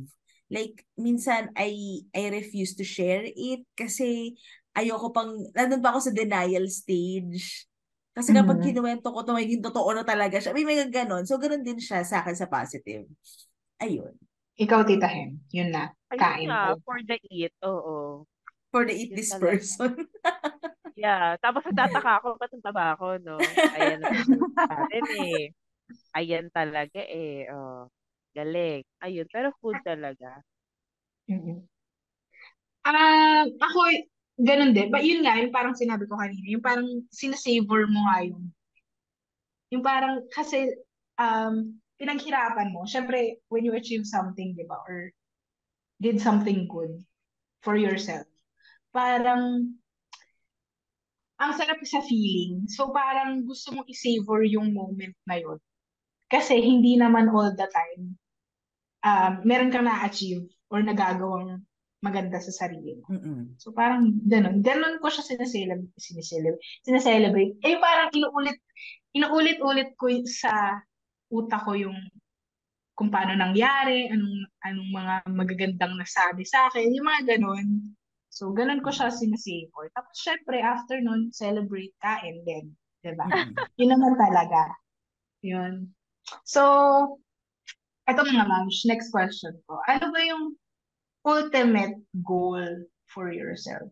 [0.48, 4.32] Like, minsan, I, I refuse to share it kasi
[4.72, 7.68] ayoko pang, nandun pa ako sa denial stage.
[8.16, 8.64] Kasi kapag Mhm.
[8.64, 10.56] kinuwento ko to, magiging totoo na talaga siya.
[10.56, 11.28] May mga ganon.
[11.28, 13.04] So, ganon din siya sa akin sa positive.
[13.84, 14.16] Ayun.
[14.54, 15.90] Ikaw, Tita Hen, yun na.
[16.14, 16.82] Ayun Kain nga, tayo.
[16.86, 17.50] for the eat.
[17.66, 18.22] Oo.
[18.70, 19.42] For the eat Yun this talaga.
[19.42, 19.92] person.
[20.94, 21.34] Yeah.
[21.42, 23.42] Tapos nagtataka ako, ba't ang taba ako, no?
[23.74, 25.50] Ayan na sa atin eh.
[26.14, 27.50] Ayan talaga eh.
[27.50, 27.90] Oh.
[28.30, 28.86] Galing.
[29.02, 29.26] Ayun.
[29.26, 30.38] Pero food talaga.
[31.26, 31.66] Mhm.
[32.86, 33.80] Ah, ako,
[34.38, 34.94] ganun din.
[34.94, 38.46] But yun nga, yung parang sinabi ko kanina, yung parang sinasavor mo nga yung,
[39.74, 40.70] yung parang, kasi,
[41.18, 42.84] um, pinaghirapan mo.
[42.84, 45.10] Syempre, when you achieve something, di ba, or
[46.02, 46.92] did something good
[47.62, 48.26] for yourself,
[48.90, 49.74] parang,
[51.38, 52.66] ang sarap sa feeling.
[52.70, 55.58] So, parang gusto mong i-savor yung moment na yun.
[56.30, 58.16] Kasi hindi naman all the time,
[59.04, 61.62] um, meron kang na-achieve or nagagawang
[62.04, 63.08] maganda sa sarili mo.
[63.08, 63.56] Mm-mm.
[63.56, 64.60] So parang ganun.
[64.60, 65.88] Ganun ko siya sineselebrate.
[66.84, 67.56] Sineselebrate.
[67.64, 68.60] Eh parang inuulit,
[69.16, 70.84] inuulit-ulit ko sa
[71.34, 71.98] utak ko yung
[72.94, 77.90] kung paano nangyari, anong, anong mga magagandang nasabi sa akin, yung mga ganun.
[78.30, 79.90] So, ganun ko siya sinesavor.
[79.98, 82.70] Tapos, syempre, after nun, celebrate kain din.
[83.02, 83.26] Diba?
[83.26, 83.50] Mm-mm.
[83.82, 84.62] Yun naman talaga.
[85.42, 85.90] Yun.
[86.46, 86.62] So,
[88.06, 89.82] eto mga ma'ams, next question ko.
[89.90, 90.54] Ano ba yung
[91.26, 93.90] ultimate goal for yourself?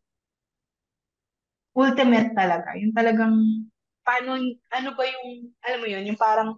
[1.75, 2.79] Ultimate talaga.
[2.79, 3.67] Yung talagang,
[4.07, 4.39] paano,
[4.71, 6.55] ano ba yung, alam mo yun, yung parang,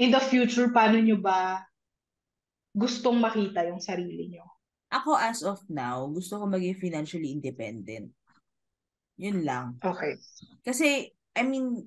[0.00, 1.60] in the future, paano nyo ba
[2.72, 4.48] gustong makita yung sarili nyo?
[4.90, 8.10] ako as of now, gusto ko maging financially independent.
[9.16, 9.78] Yun lang.
[9.78, 10.18] Okay.
[10.66, 11.86] Kasi, I mean,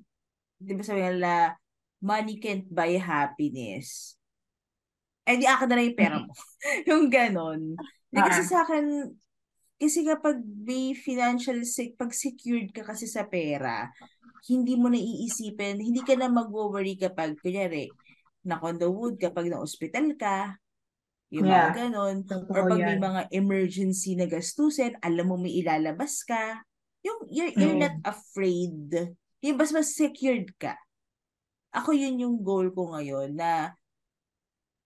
[0.56, 1.60] di ba sabi nila,
[2.00, 4.16] money can't buy happiness.
[5.28, 6.32] Eh, di akin na lang yung pera mo.
[6.90, 7.76] yung ganon.
[8.08, 9.12] Di, kasi sa akin,
[9.76, 11.60] kasi kapag may financial,
[12.00, 13.92] pag secured ka kasi sa pera,
[14.48, 17.92] hindi mo na iisipin, hindi ka na mag-worry kapag, kunyari,
[18.44, 20.60] na condo wood, kapag na-hospital ka,
[21.34, 21.74] yung mga Yeah.
[21.90, 22.16] ganon.
[22.30, 23.02] Totoo Or pag may yan.
[23.02, 26.62] mga emergency na gastusin, alam mo may ilalabas ka.
[27.02, 27.84] Yung, you're, you're Mm.
[27.90, 28.78] not afraid.
[29.44, 30.78] Yung mas mas secured ka.
[31.74, 33.74] Ako yun yung goal ko ngayon na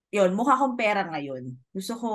[0.08, 1.52] yun, mukha akong pera ngayon.
[1.76, 2.12] Gusto ko,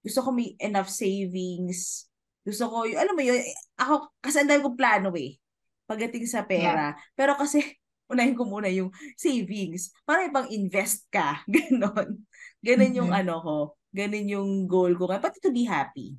[0.00, 2.08] gusto ko may enough savings.
[2.40, 3.36] Gusto ko, yung, alam mo yun,
[3.76, 5.36] ako, kasi ang dami kong plano eh.
[5.84, 6.96] Pagdating sa pera.
[7.12, 7.62] Pero kasi,
[8.06, 9.90] unahin ko muna yung savings.
[10.06, 11.42] Para ibang invest ka.
[11.50, 12.22] Ganon.
[12.62, 13.20] Ganon yung Mhm.
[13.24, 13.56] ano ko.
[13.90, 15.06] Ganon yung goal ko.
[15.10, 16.14] Pati to be happy.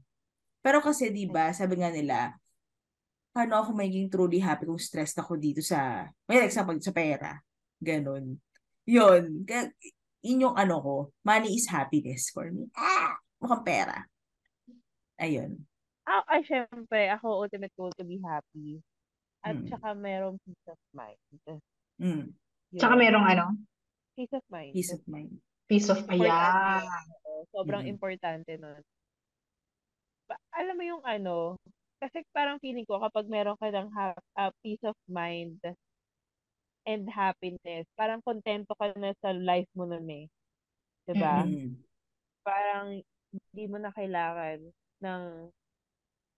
[0.60, 2.36] Pero kasi, di ba, sabi nga nila,
[3.32, 7.38] paano ako magiging truly happy kung stressed ako dito sa, may example, sa pera.
[7.80, 8.36] Ganon.
[8.84, 9.46] Yun.
[10.26, 10.96] Yung ano ko.
[11.24, 12.68] Money is happiness for me.
[12.76, 13.16] Ah!
[13.40, 13.98] Mukhang pera.
[15.22, 15.62] Ayun.
[16.04, 18.82] Ah, ay, syempre, ako ultimate goal to be happy.
[19.46, 19.70] At Mm.
[19.70, 21.20] saka merong peace of mind.
[21.98, 22.30] Mm.
[22.74, 22.80] Yun.
[22.80, 23.46] Tsaka merong ano,
[24.18, 24.74] Peace of mind.
[24.74, 25.32] Peace of mind.
[25.68, 27.06] piece of, Importante ayan.
[27.54, 27.92] Sobrang Mm.
[27.92, 28.82] importante nun.
[30.26, 31.56] Ba- alam mo yung ano,
[31.98, 35.58] kasi parang feeling ko kapag meron ka ng ha- ah, peace of mind
[36.88, 40.26] and happiness, parang kontento ka na sa life mo nun eh.
[41.06, 41.44] 'Di ba?
[41.44, 41.78] Mm.
[42.42, 42.88] Parang
[43.28, 44.60] hindi mo na kailangan
[45.04, 45.24] ng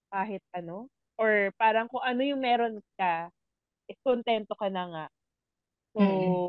[0.10, 0.90] kahit ano
[1.22, 3.30] or parang kung ano yung meron ka,
[3.86, 5.06] is kontento ka na nga.
[6.00, 6.42] So, Mm-mm.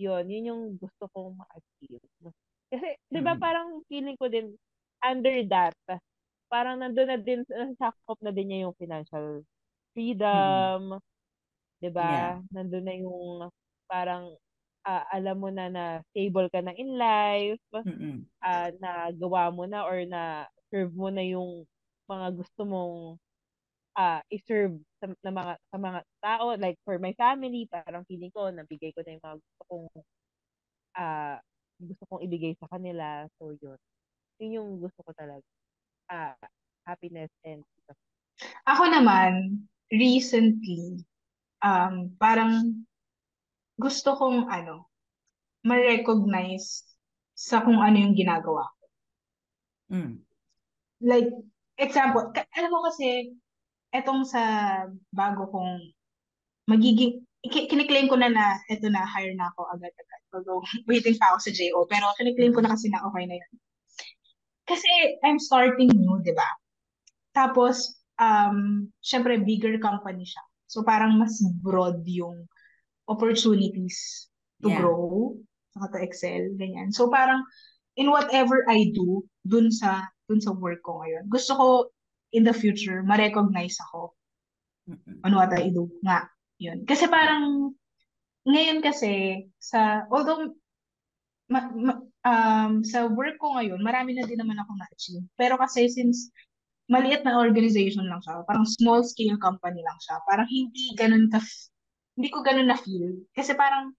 [0.00, 2.02] yun, yun yung gusto kong ma-achieve.
[2.72, 3.40] Kasi, di ba Mm.
[3.40, 4.54] parang feeling ko din,
[5.04, 5.74] under that,
[6.50, 9.42] parang nandun na din, nasakop na din niya yung financial
[9.96, 10.98] freedom,
[11.82, 12.10] di ba?
[12.10, 12.42] Yeah.
[12.54, 13.48] Nandun na yung
[13.90, 14.34] parang
[14.86, 18.26] ah, alam mo na na stable ka na in life, Mm-mm.
[18.44, 21.64] ah, na gawa mo na or na serve mo na yung
[22.10, 22.96] mga gusto mong
[23.98, 28.48] ah i-serve sa, na mga sa mga tao like for my family parang feeling ko
[28.48, 29.86] nabigay ko na yung mga gusto kong
[30.96, 31.36] ah
[31.76, 33.76] gusto kong ibigay sa kanila so yun
[34.40, 35.44] yun yung gusto ko talaga
[36.08, 36.32] ah
[36.88, 37.64] happiness and
[38.64, 41.04] Ako naman, recently,
[41.60, 42.84] um, parang
[43.76, 44.88] gusto kong ano,
[45.64, 46.84] ma-recognize
[47.34, 48.84] sa kung ano yung ginagawa ko.
[49.92, 50.14] Mm.
[51.04, 51.30] Like,
[51.76, 53.36] example, ka- alam mo kasi,
[53.94, 54.42] etong sa
[55.14, 55.94] bago kong
[56.66, 60.22] magiging, ki- kiniklaim ko na na, eto na, hire na ako agad-agad.
[60.34, 63.52] Although, waiting pa ako sa JO, pero kiniklaim ko na kasi na okay na yun.
[64.64, 64.88] Kasi,
[65.22, 66.48] I'm starting new, di ba?
[67.36, 70.42] Tapos, um, syempre, bigger company siya.
[70.66, 72.48] So, parang mas broad yung
[73.06, 74.26] opportunities
[74.64, 74.80] to Yeah.
[74.80, 75.36] grow,
[75.76, 76.90] saka to excel, ganyan.
[76.96, 77.44] So, parang,
[78.00, 81.66] in whatever I do, dun sa, dun sa work ko ngayon, gusto ko,
[82.34, 84.12] in the future, ma-recognize ako
[85.24, 86.28] on what I do nga.
[86.58, 86.84] Yun.
[86.84, 87.72] Kasi parang,
[88.44, 90.52] ngayon kasi, sa, although,
[91.48, 95.24] ma, ma- um, sa work ko ngayon, marami na din naman ako na-achieve.
[95.38, 96.28] Pero kasi since
[96.90, 101.40] maliit na organization lang siya, parang small scale company lang siya, parang hindi ganun ka,
[102.18, 103.24] hindi ko ganun na feel.
[103.32, 103.96] Kasi parang,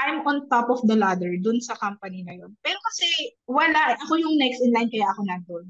[0.00, 2.56] I'm on top of the ladder dun sa company na yun.
[2.64, 5.66] Pero kasi, wala, ako yung next in line kaya ako nandun.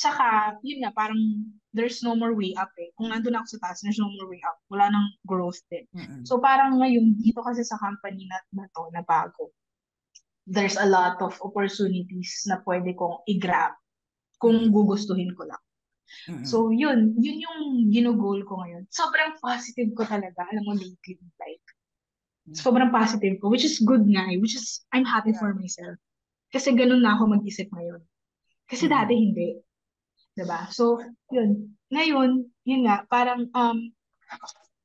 [0.00, 1.20] Tsaka, yun nga, parang
[1.76, 2.88] there's no more way up eh.
[2.96, 4.56] Kung nandun ako sa taas, there's no more way up.
[4.72, 5.84] Wala nang growth din.
[5.92, 6.24] Mm-mm.
[6.24, 9.52] So parang ngayon, dito kasi sa company na, na to, na bago,
[10.48, 13.76] there's a lot of opportunities na pwede kong i-grab
[14.40, 14.72] kung Mm.
[14.72, 15.60] gugustuhin ko lang.
[16.32, 16.48] Mm-mm.
[16.48, 17.60] So yun, yun yung
[17.92, 18.88] ginugol ko ngayon.
[18.88, 21.60] Sobrang positive ko talaga, alam mo lately, like,
[22.56, 26.00] sobrang positive ko, which is good nga eh, which is, I'm happy for myself.
[26.50, 28.00] Kasi ganun na ako mag-isip ngayon.
[28.64, 28.92] Kasi Mm.
[28.96, 29.48] dati hindi.
[30.34, 30.70] 'Di ba?
[30.70, 30.98] So,
[31.34, 31.74] yun.
[31.90, 32.30] Ngayon,
[32.66, 33.78] yun nga, parang, um,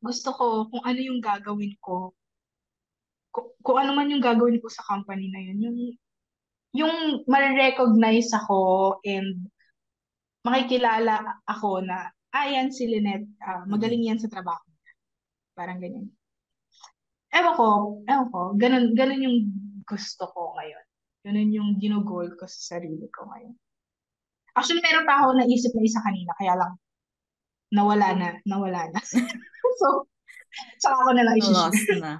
[0.02, 2.14] gusto ko kung ano yung gagawin ko,
[3.34, 5.78] kung, kung ano man yung gagawin ko sa company na yun, yung,
[6.76, 6.96] yung
[7.30, 8.60] ma-recognize ako
[9.06, 9.50] and
[10.46, 14.66] makikilala ako na, ah, si Lynette, ah, magaling yan sa trabaho.
[15.58, 16.10] Parang ganyan.
[17.32, 17.68] Ewan ko,
[18.08, 19.40] ewan ko, ganun, ganun yung
[19.86, 20.86] gusto ko ngayon.
[21.26, 23.56] Ganun yung ginugol ko sa sarili ko ngayon.
[24.56, 26.74] Actually, meron pa ako naisip na isa kanina, kaya lang,
[27.76, 29.00] nawala na, nawala na.
[29.80, 30.08] so,
[30.80, 32.00] saka ako na lang Na-lost isi-share.
[32.02, 32.14] na.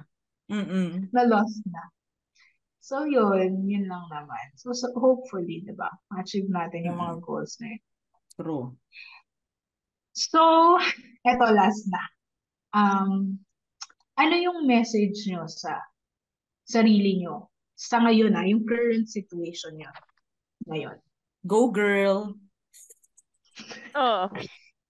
[0.52, 1.08] Mm-mm.
[1.16, 1.82] Na-lost na.
[2.78, 4.46] So, yun, yun lang naman.
[4.54, 7.22] So, so hopefully, di ba, ma-achieve natin yung mga Mm.
[7.24, 7.82] goals na yun.
[8.36, 8.66] True.
[10.12, 10.40] So,
[11.24, 12.02] eto last na.
[12.76, 13.40] Um,
[14.16, 15.80] ano yung message nyo sa
[16.64, 19.88] sarili nyo sa ngayon na, yung current situation nyo
[20.68, 20.96] ngayon?
[21.46, 22.34] Go girl.
[23.94, 24.24] Oo.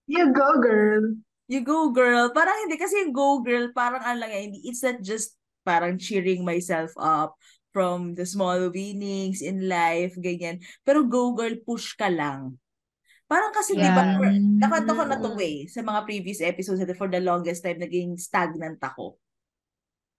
[0.08, 1.04] You go, girl!
[1.46, 2.32] You go girl.
[2.34, 5.98] Parang hindi kasi yung go girl, parang ano lang yan, hindi, it's not just parang
[5.98, 7.38] cheering myself up
[7.70, 10.58] from the small winnings in life, ganyan.
[10.82, 12.56] Pero go girl, push ka lang.
[13.26, 14.38] Parang kasi, di ba, Yeah.
[14.62, 15.42] nakwento ko na to Mm.
[15.42, 19.18] eh, sa mga previous episodes for the longest time, naging stagnant ako.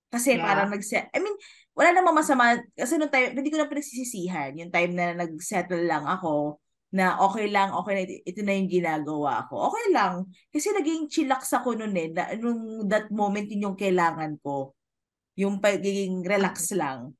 [0.07, 0.43] Kasi Yeah.
[0.43, 1.35] parang nag I mean,
[1.75, 2.57] wala namang masama.
[2.73, 4.55] Kasi nung time, hindi ko na pinagsisisihan.
[4.57, 8.71] Yung time na nag-settle lang ako, na okay lang, okay na, ito, ito na yung
[8.71, 9.67] ginagawa ko.
[9.67, 10.23] Okay lang.
[10.49, 12.07] Kasi naging chillax ako noon eh.
[12.15, 14.71] Na, nung that moment, yun yung kailangan ko.
[15.35, 17.11] Yung pagiging relax lang.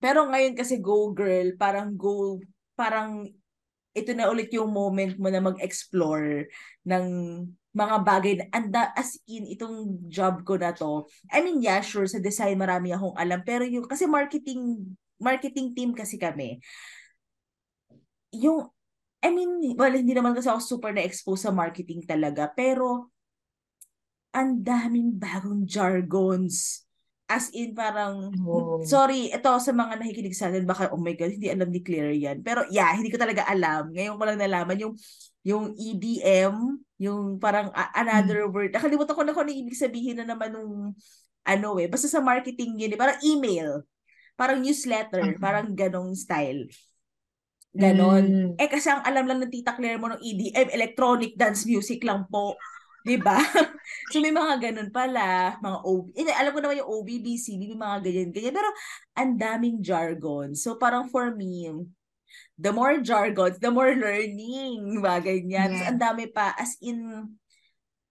[0.00, 2.40] Pero ngayon kasi go girl, parang go,
[2.78, 3.28] parang
[3.92, 6.48] ito na ulit yung moment mo na mag-explore
[6.86, 7.04] ng
[7.70, 11.06] mga bagay na anda as in itong job ko na to.
[11.30, 14.90] I mean, yeah, sure sa design marami akong alam pero yung kasi marketing
[15.22, 16.58] marketing team kasi kami.
[18.34, 18.66] Yung
[19.20, 23.12] I mean, well, hindi naman kasi ako super na-expose sa marketing talaga, pero
[24.32, 26.88] ang daming bagong jargons.
[27.30, 28.80] As in, parang, Oh.
[28.82, 32.16] sorry, ito sa mga nakikinig sa atin, baka, oh my God, hindi alam ni Claire
[32.16, 32.40] yan.
[32.42, 33.92] Pero yeah, hindi ko talaga alam.
[33.92, 34.94] Ngayon ko lang nalaman yung,
[35.46, 38.72] yung EDM, yung parang a- another word.
[38.72, 40.92] Nakalimutan ko na kung ano ibig sabihin na naman nung,
[41.46, 43.82] ano eh, basta sa marketing yun eh, parang email.
[44.36, 45.40] Parang newsletter, Mhm.
[45.40, 46.68] parang ganong style.
[47.70, 48.24] Ganon.
[48.26, 48.50] Mm.
[48.58, 52.26] Eh kasi ang alam lang ng Tita Claire mo ng EDM, electronic dance music lang
[52.26, 52.58] po.
[53.06, 53.38] 'Di ba?
[54.12, 56.06] so may mga ganun pala, mga OB.
[56.18, 58.70] Eh, alam ko naman yung OBBC, may mga ganyan ganyan, pero
[59.16, 60.52] ang daming jargon.
[60.58, 61.70] So parang for me,
[62.60, 65.72] the more jargons, the more learning, bagay niyan.
[65.72, 65.86] Yeah.
[65.88, 67.24] ang dami pa as in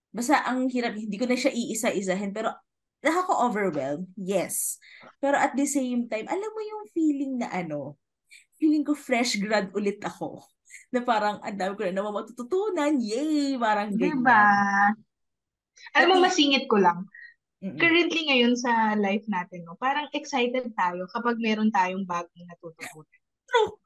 [0.10, 2.50] basta ang hirap, hindi ko na siya iisa-isahin, pero
[3.06, 4.82] nakaka-overwhelm, yes.
[5.22, 7.95] Pero at the same time, alam mo yung feeling na ano,
[8.58, 10.41] feeling ko fresh grad ulit ako.
[10.93, 13.54] Na parang, ang dami ko na naman matututunan, yay!
[13.62, 14.26] Parang ganyan.
[14.26, 14.41] Diba?
[15.93, 17.06] Alam mo, masingit ko lang.
[17.62, 17.78] Mm-mm.
[17.78, 23.20] Currently ngayon sa life natin, no, parang excited tayo kapag meron tayong bagong natututunan.
[23.50, 23.78] True.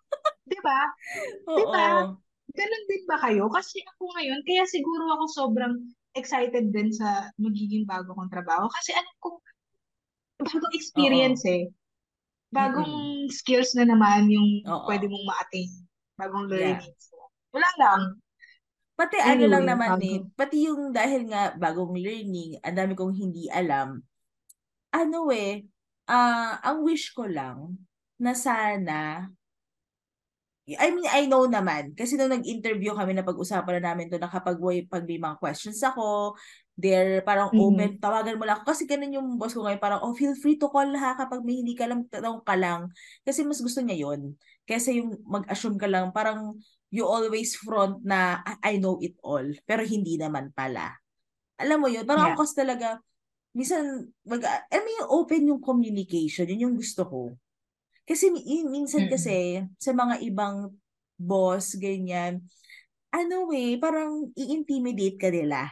[0.47, 0.79] Diba?
[1.47, 1.57] Oo.
[1.57, 1.87] Diba?
[2.53, 3.47] Ganon din ba kayo?
[3.49, 5.75] Kasi ako ngayon, kaya siguro ako sobrang
[6.13, 8.69] excited din sa magiging bago kong trabaho.
[8.69, 9.41] Kasi alam ko,
[10.43, 11.71] bagong experience eh.
[12.53, 14.85] Bagong skills na naman yung Oo.
[14.85, 15.71] pwede mong ma-attain.
[16.19, 16.77] Bagong Yeah.
[16.77, 17.05] learnings.
[17.49, 18.01] Wala lang.
[18.93, 20.05] Pati ano lang Anyway, naman bago.
[20.05, 24.05] eh, pati yung dahil nga bagong learning, ang dami kong hindi alam.
[24.93, 25.65] Ano eh,
[26.05, 27.81] ah ang wish ko lang
[28.21, 29.25] na sana
[30.64, 31.91] I mean, I know naman.
[31.91, 35.36] Kasi nung nag-interview kami na pag-usapan na namin to na kapag may, pag may mga
[35.43, 36.39] questions ako,
[36.80, 37.59] they're parang Mhm.
[37.59, 38.72] open, tawagan mo lang ako.
[38.72, 41.59] Kasi ganun yung boss ko ngayon, parang, oh, feel free to call ha kapag may
[41.59, 42.88] hindi ka alam, tanong ka lang.
[43.28, 46.55] Kasi mas gusto niya yon Kasi yung mag-assume ka lang, parang
[46.95, 49.43] you always front na, I I know it all.
[49.68, 50.95] Pero hindi naman pala.
[51.59, 52.36] Alam mo yun, parang Yeah.
[52.36, 52.88] ako kasi talaga,
[53.57, 54.41] minsan, mag,
[54.72, 57.22] I mean, open yung communication, yun yung gusto ko.
[58.03, 60.75] Kasi mi- minsan kasi sa mga ibang
[61.15, 62.43] boss, ganyan,
[63.13, 65.69] ano eh, parang i-intimidate ka nila.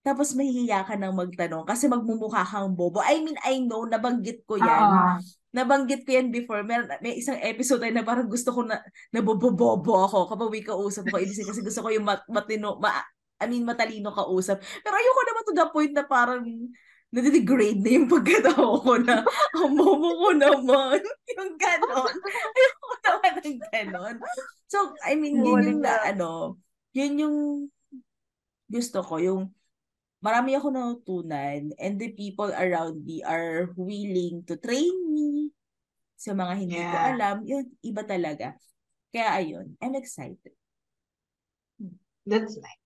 [0.00, 3.04] Tapos mahihiya ka nang magtanong kasi magmumukha kang bobo.
[3.04, 4.80] I mean, I know, nabanggit ko yan.
[4.80, 5.20] Oo.
[5.52, 6.64] Nabanggit ko yan before.
[6.64, 8.80] Meron, may isang episode ay na parang gusto ko na
[9.12, 11.20] nabobobobo ako kapag may kausap ko.
[11.20, 12.96] Ibig kasi gusto ko yung mat, matino, ma,
[13.40, 14.64] I mean, matalino kausap.
[14.80, 16.42] Pero ayoko naman to the point na parang
[17.10, 19.26] nadidegrade na yung pagkatao ko na
[19.58, 20.98] ang bobo ko naman.
[21.36, 22.14] yung ganon.
[22.54, 24.16] Ayoko naman ng ganon.
[24.70, 26.54] So, I mean, yun yung na, ano,
[26.94, 27.36] yun yung
[28.70, 29.50] gusto ko, yung
[30.22, 35.50] marami ako natutunan and the people around me are willing to train me
[36.14, 37.10] sa mga hindi ko Yeah.
[37.16, 37.36] alam.
[37.42, 38.54] Yun, iba talaga.
[39.10, 40.54] Kaya ayun, I'm excited.
[42.22, 42.78] That's nice.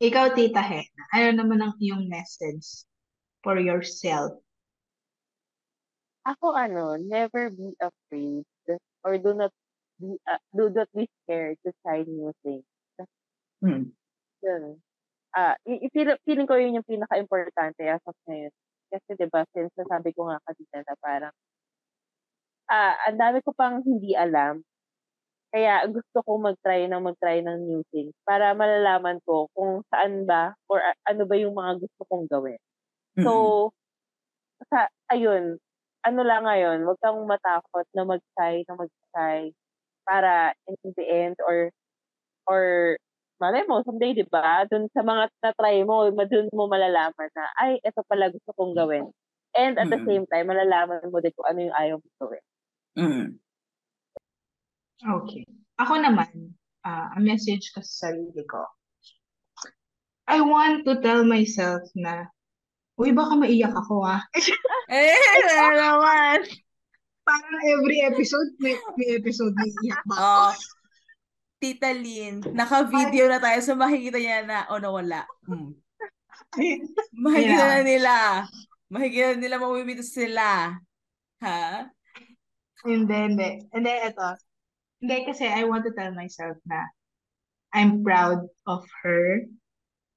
[0.00, 2.88] Ikaw, Tita Hena, ano naman ang iyong message
[3.42, 4.32] for yourself?
[6.24, 8.44] Ako ano, never be afraid
[9.04, 9.52] or do not
[10.00, 12.64] be uh, do not be scared to try new things.
[13.62, 13.92] Hmm.
[14.44, 14.80] Yun.
[15.36, 18.52] Ah, i- i- feel, feeling ko yun yung pinaka-importante as of ngayon.
[18.92, 21.34] Kasi 'di ba, since nasabi ko nga kanina na parang
[22.70, 24.62] ah, ang dami ko pang hindi alam.
[25.54, 30.54] Kaya gusto ko mag-try ng mag-try ng new things para malalaman ko kung saan ba
[30.70, 32.60] or a- ano ba yung mga gusto kong gawin.
[33.18, 33.70] So,
[34.70, 35.58] sa, ayun,
[36.06, 39.52] ano lang ngayon, huwag kang matakot na mag-try, na mag-try
[40.08, 41.70] para in the end or
[42.50, 42.96] or
[43.42, 44.64] malay mo, someday, di ba?
[44.70, 49.10] Dun sa mga na-try mo, dun mo malalaman na, ay, ito pala gusto kong gawin.
[49.56, 50.06] And at the Mm.
[50.08, 52.42] same time, malalaman mo din kung ano yung ayaw mo gawin.
[52.96, 53.40] Mm.
[55.00, 55.46] Okay.
[55.80, 56.52] Ako naman,
[56.84, 58.60] ah, a message ko sa sarili ko.
[60.28, 62.28] I want to tell myself na,
[63.00, 64.20] uy, baka maiyak ako ah.
[64.92, 65.16] Eh,
[65.78, 66.44] naman.
[67.24, 70.26] Parang every episode, may, may episode na iiyak ba ako?
[70.26, 70.52] Oh,
[71.60, 75.24] Tita Lynn, naka-video na tayo so makikita niya na, oh, nawala.
[75.46, 75.76] Hmm.
[77.14, 77.72] Makikita Yeah.
[77.78, 78.14] na nila.
[78.90, 80.74] Makikita na nila mamimito sila.
[81.44, 81.86] Ha?
[82.82, 83.50] Hindi, hindi.
[83.70, 84.28] Hindi, ito.
[85.04, 86.88] Hindi, kasi I want to tell myself na
[87.70, 89.46] I'm proud of her.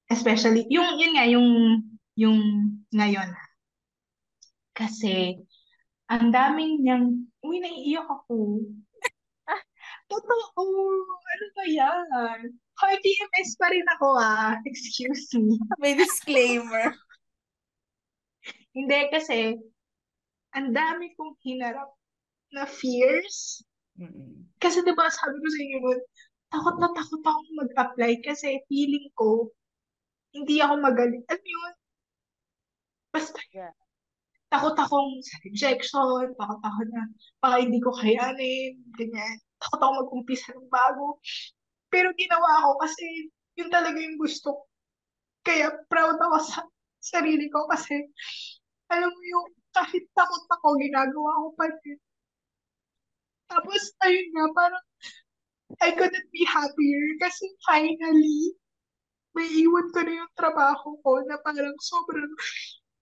[0.10, 1.48] Especially, yung, yun nga, yung,
[2.18, 2.42] yung
[2.94, 3.30] ngayon.
[4.74, 5.38] Kasi,
[6.10, 7.06] ang daming niyang,
[7.46, 8.62] uy, naiiyak ako.
[10.12, 10.62] Totoo,
[11.10, 12.40] ano ba yan?
[12.74, 14.58] Heart TMS pa rin ako ah.
[14.66, 15.58] Excuse me.
[15.82, 16.94] May disclaimer.
[18.78, 19.58] Hindi kasi,
[20.54, 21.94] ang dami kong hinarap
[22.54, 23.62] na fears.
[23.98, 24.50] Mm-mm.
[24.58, 26.00] Kasi diba sabi ko sa inyo nun,
[26.50, 29.50] takot na takot akong mag-apply kasi feeling ko,
[30.34, 31.22] hindi ako magaling.
[31.30, 31.74] Ano yun?
[33.14, 33.70] Basta, Yeah.
[34.50, 37.02] takot akong sa rejection, takot ako na
[37.42, 39.38] baka hindi ko kayanin, ganyan.
[39.62, 41.22] Takot ako mag-umpisa ng bago.
[41.94, 44.64] Pero ginawa ko kasi yun talaga yung gusto ko.
[45.46, 46.66] Kaya proud ako sa
[46.98, 48.10] sarili ko kasi
[48.90, 52.00] alam mo yung kahit takot ako, ginagawa ko pa rin.
[53.50, 54.86] Tapos, ayun nga, parang
[55.82, 58.54] I couldn't be happier kasi finally,
[59.34, 62.30] may iwan ko na yung trabaho ko na parang sobrang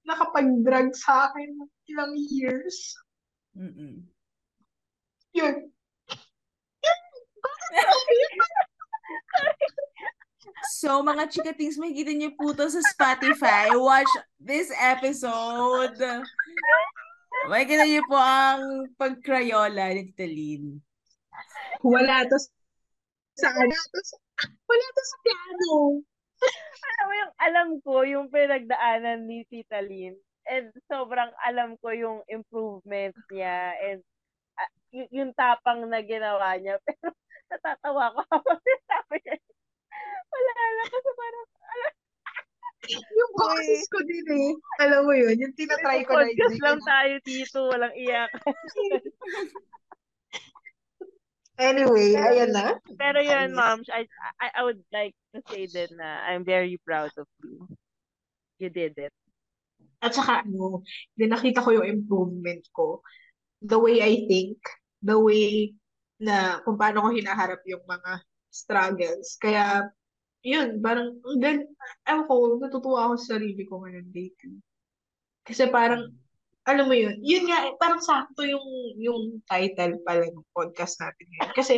[0.06, 2.98] nakapag-drag sa akin ng ilang years.
[3.54, 4.06] Mm-mm.
[5.32, 5.56] Yun.
[10.82, 13.70] So, mga chikatings, makikita niyo po to sa Spotify.
[13.74, 14.10] Watch
[14.42, 15.98] this episode.
[17.50, 20.82] Makikita niyo po ang pagkrayola ni Tita Lynn.
[21.82, 22.38] Wala to
[23.38, 25.74] sa wala to sa wala to sa plano.
[26.42, 30.18] Alam mo yung alam ko yung pinagdaanan ni Tita Lynn.
[30.50, 34.02] And sobrang alam ko yung improvement niya and
[34.58, 36.82] ah, y- yung tapang na ginawa niya.
[36.86, 37.14] Pero
[37.52, 39.38] natatawa ko habang sinasabi niya.
[40.32, 41.48] Wala lang kasi parang
[42.92, 44.52] Yung boses ko din eh.
[44.82, 47.58] Alam mo yun, yung tinatry ko na podcast lang tayo dito.
[47.70, 48.32] Walang iyak.
[51.62, 52.82] Anyway, ayan na.
[52.98, 54.10] Pero yun, ma'am, I,
[54.42, 57.70] I, I would like to say din na I'm very proud of you.
[58.58, 59.14] You did it.
[60.02, 60.82] At saka ano,
[61.14, 63.06] din nakita ko yung improvement ko.
[63.62, 64.58] The way I think,
[65.06, 65.78] the way
[66.18, 68.12] na kung paano ko hinaharap yung mga
[68.50, 69.38] struggles.
[69.38, 69.90] Kaya,
[70.42, 71.70] yun, parang, ang gal-
[72.10, 74.58] ewan ko, natutuwa ako sa sarili ko ngayon lately.
[75.46, 76.10] Kasi parang,
[76.70, 78.68] alam mo yun, yun nga, eh, parang sakto yung,
[79.02, 81.52] yung title pala ng podcast natin ngayon.
[81.58, 81.76] Kasi,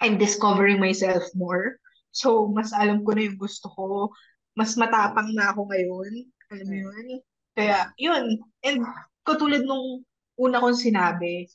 [0.00, 1.76] I'm discovering myself more.
[2.12, 4.10] So, mas alam ko na yung gusto ko.
[4.56, 6.12] Mas matapang na ako ngayon.
[6.52, 7.06] Alam mo yun?
[7.52, 8.40] Kaya, yun.
[8.64, 8.84] And
[9.24, 10.04] katulad nung
[10.40, 11.46] una kong sinabi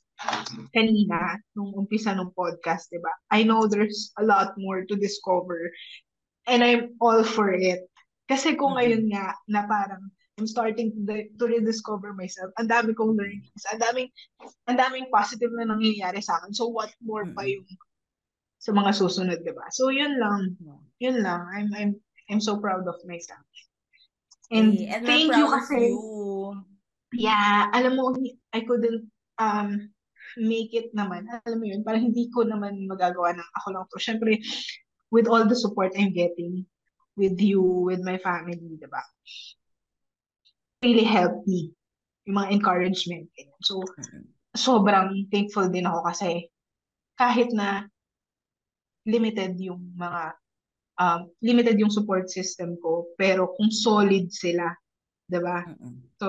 [0.74, 3.14] kanina, nung umpisa ng podcast, di ba?
[3.30, 5.70] I know there's a lot more to discover.
[6.50, 7.86] And I'm all for it.
[8.26, 12.54] Kasi kung ngayon nga, na parang I'm starting to, to rediscover myself.
[12.62, 13.66] Ang dami kong learnings.
[13.74, 14.10] Ang daming,
[14.70, 16.54] ang daming positive na nangyayari sa akin.
[16.54, 17.66] So, what more pa yung
[18.62, 19.66] sa mga susunod, di ba?
[19.74, 20.54] So, yun lang.
[21.02, 21.42] Yun lang.
[21.50, 21.92] I'm, I'm,
[22.30, 23.42] I'm so proud of myself.
[24.54, 26.54] And, Eh, and thank you kasi, you.
[27.18, 28.14] yeah, alam mo,
[28.54, 29.10] I couldn't
[29.42, 29.90] um,
[30.38, 31.26] make it naman.
[31.50, 33.98] Alam mo yun, parang hindi ko naman magagawa ng ako lang to.
[33.98, 34.38] Siyempre,
[35.10, 36.62] with all the support I'm getting
[37.18, 39.02] with you, with my family, di ba?
[40.84, 41.74] Really helped me.
[42.30, 43.26] Yung mga encouragement.
[43.64, 43.82] So,
[44.54, 46.50] sobrang thankful din ako kasi
[47.18, 47.90] kahit na
[49.08, 50.36] limited yung mga
[51.00, 54.70] um, limited yung support system ko, pero kung solid sila,
[55.32, 55.64] 'di ba?
[56.20, 56.28] So,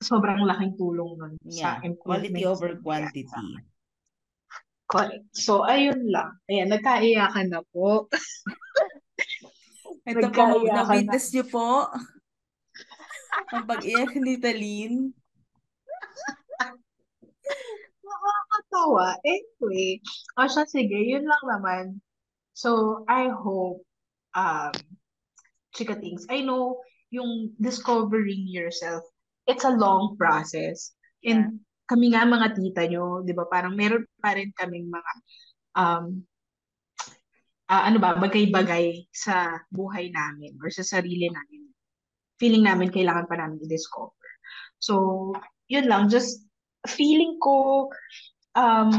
[0.00, 3.46] sobrang laking tulong nun sa Yeah, quality improvements over sa quantity.
[4.92, 5.24] Correct.
[5.32, 6.36] So, ayun lang.
[6.52, 8.12] Ayan, nagkaiyakan na po.
[10.08, 10.76] Ito po, Nagkaiyakan na.
[10.84, 11.88] na-witness niyo po
[13.52, 14.94] ang pag-iyak ni Talin.
[18.02, 19.16] Nakakatawa.
[19.24, 20.00] Anyway,
[20.36, 21.84] o siya, sige, yun lang naman.
[22.52, 23.82] So, I hope,
[24.36, 24.72] um,
[25.72, 29.04] chika things, I know yung discovering yourself
[29.46, 30.94] it's a long process.
[31.22, 35.12] And kami nga mga tita nyo, di ba, parang meron pa rin kaming mga,
[35.76, 36.04] um,
[37.68, 41.71] ah, ano ba, bagay-bagay sa buhay namin or sa sarili namin.
[42.42, 44.26] Feeling namin kailangan pa namin i-discover.
[44.82, 45.30] So,
[45.70, 46.42] yun lang, just
[46.90, 47.86] feeling ko,
[48.58, 48.90] um,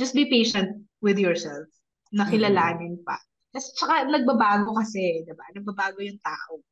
[0.00, 1.68] just be patient with yourself.
[2.16, 3.20] Nakilalanin pa.
[3.52, 5.44] Tapos, tsaka nagbabago kasi, di ba?
[5.52, 6.64] Nagbabago yung tao.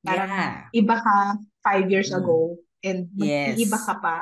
[0.00, 0.72] Parang Yeah.
[0.72, 1.16] iba ka
[1.60, 2.24] five years Mm.
[2.24, 2.38] ago
[2.80, 3.52] and Yes.
[3.58, 4.16] mag-iiba ka pa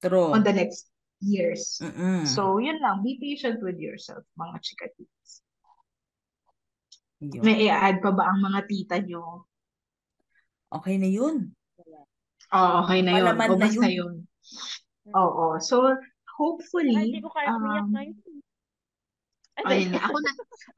[0.00, 0.32] True.
[0.32, 0.88] on the next
[1.20, 1.76] years.
[1.84, 2.24] Mm-mm.
[2.24, 3.04] So, yun lang.
[3.04, 5.44] Be patient with yourself, mga chikatitas.
[7.20, 7.44] Yun.
[7.44, 9.49] May i-add pa ba ang mga tita nyo?
[10.70, 11.50] Okay na yun.
[12.50, 13.34] Oo, okay na yun.
[13.34, 13.90] Malaman na yun.
[13.90, 14.14] yun.
[15.14, 15.58] Oo.
[15.58, 15.94] So,
[16.38, 18.16] hopefully, Ay, hindi ko kaya umiyak um, ngayon.
[19.60, 20.00] Ay, ayun na.
[20.06, 20.30] Ako na,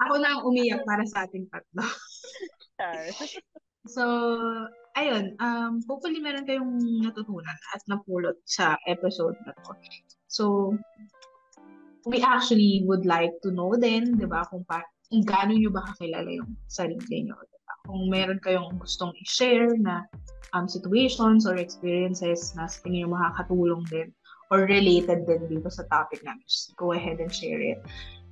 [0.02, 1.84] ako na ang umiyak para sa ating tatlo.
[3.82, 4.06] So,
[4.94, 9.74] ayun, um, hopefully meron kayong natutunan at napulot sa episode na to.
[10.30, 10.44] So,
[12.06, 15.82] we actually would like to know din, di ba, kung, pa, kung gaano nyo ba
[15.82, 17.34] kakilala yung sarili nyo.
[17.82, 20.06] Kung meron kayong gustong i-share na
[20.54, 24.08] um, situations or experiences na sa tingin nyo makakatulong din
[24.52, 27.80] or related din dito sa topic namin, just go ahead and share it.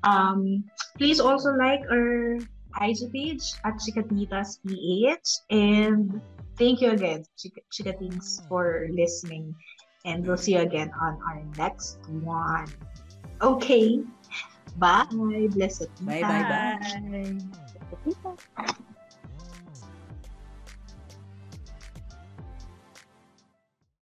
[0.05, 0.65] Um,
[1.01, 2.37] please also like our
[2.81, 5.29] IG page at Chikatitas PH.
[5.51, 6.21] And
[6.57, 9.55] thank you again, Chik- Chikatings, for listening.
[10.05, 12.69] And we'll see you again on our next one.
[13.43, 14.01] Okay.
[14.77, 15.09] Bye.
[15.51, 15.91] Blessed.
[16.05, 16.79] Bye, bye, bye.
[18.57, 18.85] Bye.